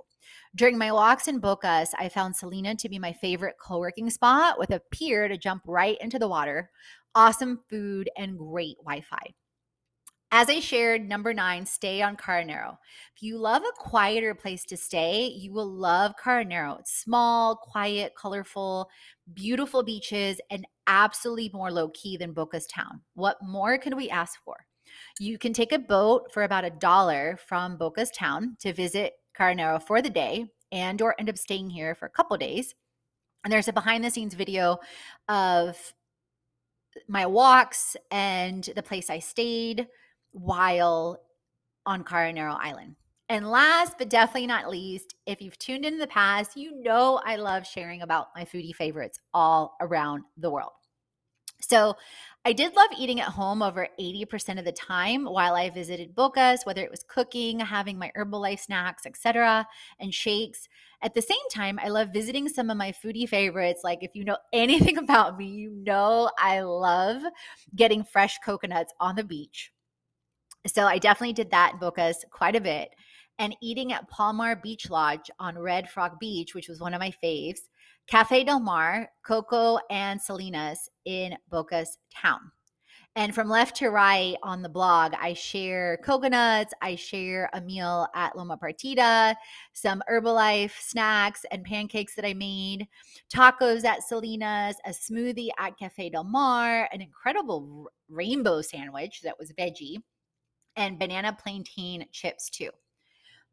During 0.55 0.77
my 0.77 0.91
walks 0.91 1.27
in 1.27 1.41
Bocas, 1.41 1.89
I 1.97 2.09
found 2.09 2.35
Selina 2.35 2.75
to 2.75 2.89
be 2.89 2.99
my 2.99 3.13
favorite 3.13 3.55
co 3.59 3.79
working 3.79 4.09
spot 4.09 4.57
with 4.59 4.71
a 4.71 4.81
pier 4.91 5.27
to 5.27 5.37
jump 5.37 5.63
right 5.65 5.97
into 6.01 6.19
the 6.19 6.27
water, 6.27 6.71
awesome 7.15 7.61
food, 7.69 8.09
and 8.17 8.37
great 8.37 8.77
Wi 8.77 9.01
Fi. 9.01 9.33
As 10.29 10.49
I 10.49 10.59
shared, 10.59 11.07
number 11.07 11.33
nine, 11.33 11.65
stay 11.65 12.01
on 12.01 12.17
Carnero. 12.17 12.77
If 13.15 13.23
you 13.23 13.37
love 13.37 13.63
a 13.63 13.71
quieter 13.77 14.35
place 14.35 14.65
to 14.65 14.75
stay, 14.75 15.27
you 15.27 15.53
will 15.53 15.71
love 15.71 16.15
Carnero. 16.21 16.79
It's 16.79 16.99
small, 16.99 17.55
quiet, 17.55 18.13
colorful, 18.13 18.89
beautiful 19.33 19.83
beaches, 19.83 20.41
and 20.51 20.67
absolutely 20.87 21.49
more 21.53 21.71
low 21.71 21.89
key 21.89 22.17
than 22.17 22.33
Bocas 22.33 22.65
Town. 22.69 23.01
What 23.13 23.37
more 23.41 23.77
could 23.77 23.93
we 23.93 24.09
ask 24.09 24.37
for? 24.43 24.57
You 25.17 25.37
can 25.37 25.53
take 25.53 25.71
a 25.71 25.79
boat 25.79 26.31
for 26.33 26.43
about 26.43 26.65
a 26.65 26.71
dollar 26.71 27.39
from 27.47 27.77
Bocas 27.77 28.09
Town 28.13 28.57
to 28.59 28.73
visit 28.73 29.13
Carenero 29.37 29.81
for 29.81 30.01
the 30.01 30.09
day 30.09 30.47
and 30.71 31.01
or 31.01 31.15
end 31.19 31.29
up 31.29 31.37
staying 31.37 31.69
here 31.69 31.95
for 31.95 32.05
a 32.05 32.09
couple 32.09 32.37
days. 32.37 32.73
And 33.43 33.51
there's 33.51 33.67
a 33.67 33.73
behind 33.73 34.03
the 34.03 34.11
scenes 34.11 34.33
video 34.33 34.79
of 35.29 35.77
my 37.07 37.25
walks 37.25 37.95
and 38.11 38.67
the 38.75 38.83
place 38.83 39.09
I 39.09 39.19
stayed 39.19 39.87
while 40.31 41.21
on 41.85 42.03
Carnero 42.03 42.57
Island. 42.59 42.95
And 43.29 43.49
last 43.49 43.97
but 43.97 44.09
definitely 44.09 44.47
not 44.47 44.69
least, 44.69 45.15
if 45.25 45.41
you've 45.41 45.59
tuned 45.59 45.85
in 45.85 45.93
in 45.93 45.99
the 45.99 46.07
past, 46.07 46.55
you 46.55 46.81
know 46.81 47.21
I 47.25 47.35
love 47.35 47.67
sharing 47.67 48.01
about 48.01 48.27
my 48.35 48.45
foodie 48.45 48.73
favorites 48.73 49.19
all 49.33 49.75
around 49.81 50.23
the 50.37 50.49
world. 50.49 50.71
So 51.59 51.95
I 52.45 52.53
did 52.53 52.75
love 52.75 52.89
eating 52.97 53.19
at 53.19 53.29
home 53.29 53.61
over 53.61 53.87
80% 53.99 54.57
of 54.59 54.65
the 54.65 54.71
time 54.71 55.25
while 55.25 55.55
I 55.55 55.69
visited 55.69 56.15
Bocas, 56.15 56.65
whether 56.65 56.81
it 56.81 56.91
was 56.91 57.03
cooking, 57.07 57.59
having 57.59 57.97
my 57.97 58.11
Herbalife 58.17 58.59
snacks, 58.59 59.05
etc., 59.05 59.67
and 59.99 60.13
shakes. 60.13 60.69
At 61.01 61.13
the 61.13 61.21
same 61.21 61.37
time, 61.53 61.79
I 61.83 61.89
love 61.89 62.09
visiting 62.13 62.47
some 62.47 62.69
of 62.69 62.77
my 62.77 62.91
foodie 62.91 63.27
favorites. 63.27 63.81
Like 63.83 63.99
if 64.01 64.11
you 64.13 64.23
know 64.23 64.37
anything 64.53 64.97
about 64.97 65.37
me, 65.37 65.47
you 65.47 65.71
know 65.71 66.31
I 66.39 66.61
love 66.61 67.21
getting 67.75 68.03
fresh 68.03 68.37
coconuts 68.45 68.93
on 68.99 69.15
the 69.15 69.23
beach 69.23 69.71
so 70.67 70.85
I 70.85 70.97
definitely 70.97 71.33
did 71.33 71.51
that 71.51 71.73
in 71.73 71.79
Bocas 71.79 72.17
quite 72.31 72.55
a 72.55 72.61
bit. 72.61 72.89
And 73.39 73.55
eating 73.61 73.93
at 73.93 74.09
Palmar 74.09 74.55
Beach 74.55 74.89
Lodge 74.89 75.29
on 75.39 75.57
Red 75.57 75.89
Frog 75.89 76.19
Beach, 76.19 76.55
which 76.55 76.67
was 76.67 76.79
one 76.79 76.93
of 76.93 76.99
my 76.99 77.13
faves, 77.23 77.59
Cafe 78.07 78.45
Del 78.45 78.61
Mar, 78.61 79.09
Coco, 79.21 79.79
and 79.89 80.21
Selina's 80.21 80.89
in 81.03 81.35
Bocas 81.51 81.97
Town. 82.15 82.39
And 83.17 83.35
from 83.35 83.49
left 83.49 83.75
to 83.77 83.89
right 83.89 84.37
on 84.43 84.61
the 84.61 84.69
blog, 84.69 85.13
I 85.19 85.33
share 85.33 85.97
coconuts, 85.97 86.73
I 86.81 86.95
share 86.95 87.49
a 87.51 87.59
meal 87.59 88.07
at 88.15 88.37
Loma 88.37 88.57
Partida, 88.57 89.35
some 89.73 90.01
Herbalife 90.09 90.79
snacks 90.79 91.43
and 91.51 91.65
pancakes 91.65 92.15
that 92.15 92.25
I 92.25 92.33
made, 92.33 92.87
tacos 93.33 93.83
at 93.83 94.03
Selina's, 94.03 94.77
a 94.85 94.91
smoothie 94.91 95.49
at 95.57 95.77
Cafe 95.77 96.11
Del 96.11 96.23
Mar, 96.23 96.87
an 96.93 97.01
incredible 97.01 97.89
rainbow 98.07 98.61
sandwich 98.61 99.21
that 99.23 99.37
was 99.37 99.51
veggie 99.51 99.97
and 100.77 100.99
banana 100.99 101.35
plantain 101.37 102.05
chips 102.11 102.49
too. 102.49 102.69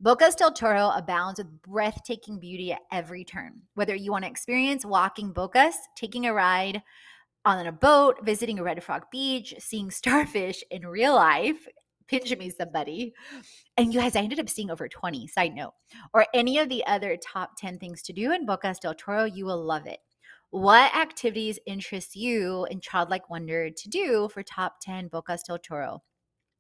Bocas 0.05 0.37
del 0.37 0.53
Toro 0.53 0.91
abounds 0.91 1.39
with 1.39 1.63
breathtaking 1.63 2.39
beauty 2.39 2.71
at 2.73 2.83
every 2.93 3.25
turn. 3.25 3.63
Whether 3.73 3.95
you 3.95 4.13
want 4.13 4.25
to 4.25 4.31
experience 4.31 4.85
walking 4.85 5.33
Bocas, 5.33 5.77
taking 5.97 6.27
a 6.27 6.35
ride 6.35 6.83
on 7.47 7.67
a 7.67 7.73
boat, 7.73 8.19
visiting 8.23 8.59
a 8.59 8.63
Red 8.63 8.85
Frog 8.85 9.05
Beach, 9.11 9.55
seeing 9.59 9.91
starfish 9.91 10.63
in 10.71 10.87
real 10.87 11.15
life, 11.15 11.67
pinch 12.07 12.37
me 12.37 12.51
somebody. 12.51 13.15
And 13.79 13.95
you 13.95 14.01
guys, 14.01 14.15
I 14.15 14.21
ended 14.21 14.41
up 14.41 14.51
seeing 14.51 14.71
over 14.71 14.91
20, 14.91 15.27
side 15.27 15.55
note, 15.55 15.73
or 16.13 16.27
any 16.35 16.59
of 16.59 16.69
the 16.69 16.85
other 16.85 17.17
top 17.17 17.53
10 17.57 17.79
things 17.79 18.03
to 18.03 18.13
do 18.13 18.31
in 18.31 18.47
Bocas 18.47 18.81
del 18.81 18.93
Toro, 18.93 19.25
you 19.25 19.47
will 19.47 19.65
love 19.65 19.87
it. 19.87 20.01
What 20.51 20.95
activities 20.95 21.59
interest 21.67 22.15
you 22.15 22.67
in 22.71 22.83
childlike 22.83 23.31
wonder 23.31 23.71
to 23.71 23.89
do 23.89 24.29
for 24.29 24.43
top 24.43 24.81
10 24.83 25.09
Bocas 25.09 25.45
del 25.47 25.61
Toro? 25.61 26.03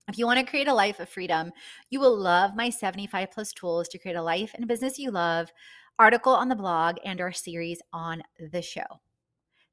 If 0.07 0.19
you 0.19 0.27
want 0.27 0.39
to 0.39 0.47
create 0.47 0.69
a 0.69 0.75
life 0.75 1.01
of 1.01 1.09
freedom, 1.09 1.51
you 1.89 1.99
will 1.99 2.17
love 2.17 2.55
my 2.55 2.69
75 2.69 3.31
plus 3.31 3.53
tools 3.53 3.89
to 3.89 3.99
create 3.99 4.17
a 4.17 4.23
life 4.23 4.53
and 4.55 4.69
business 4.69 4.99
you 4.99 5.11
love, 5.11 5.51
article 5.99 6.35
on 6.35 6.49
the 6.49 6.55
blog, 6.55 6.97
and 7.05 7.21
our 7.23 7.33
series 7.33 7.81
on 7.93 8.23
the 8.53 8.61
show. 8.61 9.01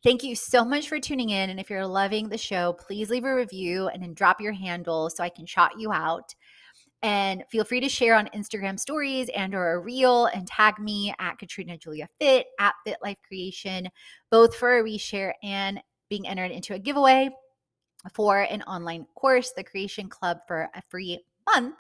Thank 0.04 0.24
you 0.24 0.36
so 0.36 0.64
much 0.64 0.88
for 0.88 1.00
tuning 1.00 1.30
in. 1.30 1.50
And 1.50 1.60
if 1.60 1.70
you're 1.70 1.86
loving 1.86 2.30
the 2.30 2.38
show, 2.38 2.74
please 2.74 3.10
leave 3.10 3.26
a 3.26 3.36
review 3.36 3.90
and 3.90 4.02
then 4.02 4.14
drop 4.14 4.40
your 4.40 4.54
handle 4.54 5.10
so 5.10 5.22
I 5.22 5.30
can 5.30 5.46
shout 5.46 5.78
you 5.78 5.92
out. 5.92 6.34
And 7.04 7.44
feel 7.52 7.66
free 7.66 7.82
to 7.82 7.90
share 7.90 8.16
on 8.16 8.30
Instagram 8.34 8.80
stories 8.80 9.30
and 9.36 9.54
or 9.54 9.74
a 9.74 9.80
reel 9.80 10.28
and 10.28 10.48
tag 10.48 10.80
me 10.80 11.14
at 11.20 11.40
Katrina 11.40 11.78
Julia 11.78 12.08
Fit 12.20 12.48
at 12.60 12.74
Fit 12.86 12.98
Life 13.04 13.18
Creation, 13.28 13.90
both 14.30 14.56
for 14.56 14.80
a 14.80 14.84
reshare 14.84 15.34
and 15.44 15.82
being 16.10 16.28
entered 16.28 16.52
into 16.52 16.74
a 16.74 16.80
giveaway 16.80 17.30
for 18.14 18.40
an 18.40 18.62
online 18.64 19.06
course, 19.16 19.52
the 19.52 19.64
Creation 19.64 20.10
Club 20.10 20.40
for 20.48 20.70
a 20.74 20.82
free 20.90 21.24
month. 21.46 21.76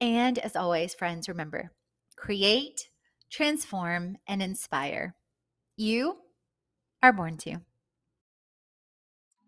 And 0.00 0.38
as 0.38 0.56
always, 0.56 0.94
friends, 0.94 1.28
remember 1.28 1.70
create, 2.16 2.88
transform, 3.30 4.16
and 4.26 4.42
inspire. 4.42 5.14
You 5.76 6.16
are 7.02 7.12
born 7.12 7.36
to. 7.38 7.58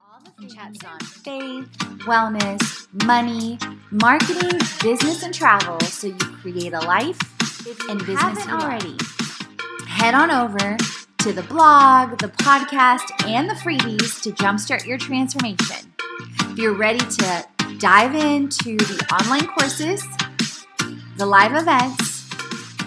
All 0.00 0.20
the 0.38 0.54
chats 0.54 0.84
on 0.84 1.00
faith, 1.00 1.68
wellness, 2.06 2.86
money, 3.04 3.58
marketing, 3.90 4.60
business, 4.82 5.22
and 5.22 5.34
travel 5.34 5.80
so 5.80 6.08
you 6.08 6.14
create 6.14 6.72
a 6.72 6.80
life 6.80 7.18
and 7.88 7.98
business 8.06 8.46
you 8.46 8.52
already. 8.52 8.96
Head 9.88 10.14
on 10.14 10.30
over 10.30 10.76
to 11.18 11.32
the 11.32 11.42
blog, 11.42 12.18
the 12.18 12.28
podcast, 12.28 13.26
and 13.26 13.48
the 13.50 13.54
freebies 13.54 14.22
to 14.22 14.30
jumpstart 14.30 14.86
your 14.86 14.98
transformation. 14.98 15.89
If 16.50 16.58
you're 16.58 16.74
ready 16.74 16.98
to 16.98 17.46
dive 17.78 18.16
into 18.16 18.76
the 18.76 19.06
online 19.14 19.46
courses, 19.46 20.04
the 21.16 21.24
live 21.24 21.54
events, 21.54 22.28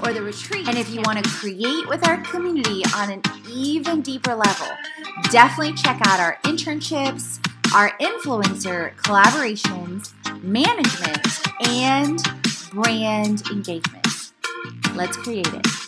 or 0.04 0.12
the 0.12 0.22
retreat, 0.22 0.68
and 0.68 0.78
if 0.78 0.90
you 0.94 1.02
want 1.06 1.24
to 1.24 1.30
create 1.30 1.88
with 1.88 2.06
our 2.06 2.18
community 2.24 2.84
on 2.94 3.10
an 3.10 3.22
even 3.50 4.02
deeper 4.02 4.36
level, 4.36 4.68
definitely 5.32 5.74
check 5.76 5.98
out 6.08 6.20
our 6.20 6.38
internships, 6.44 7.40
our 7.74 7.92
influencer 8.00 8.96
collaborations, 8.98 10.12
management, 10.44 11.26
and 11.70 12.22
brand 12.74 13.50
engagement. 13.50 14.34
Let's 14.94 15.16
create 15.16 15.48
it. 15.48 15.83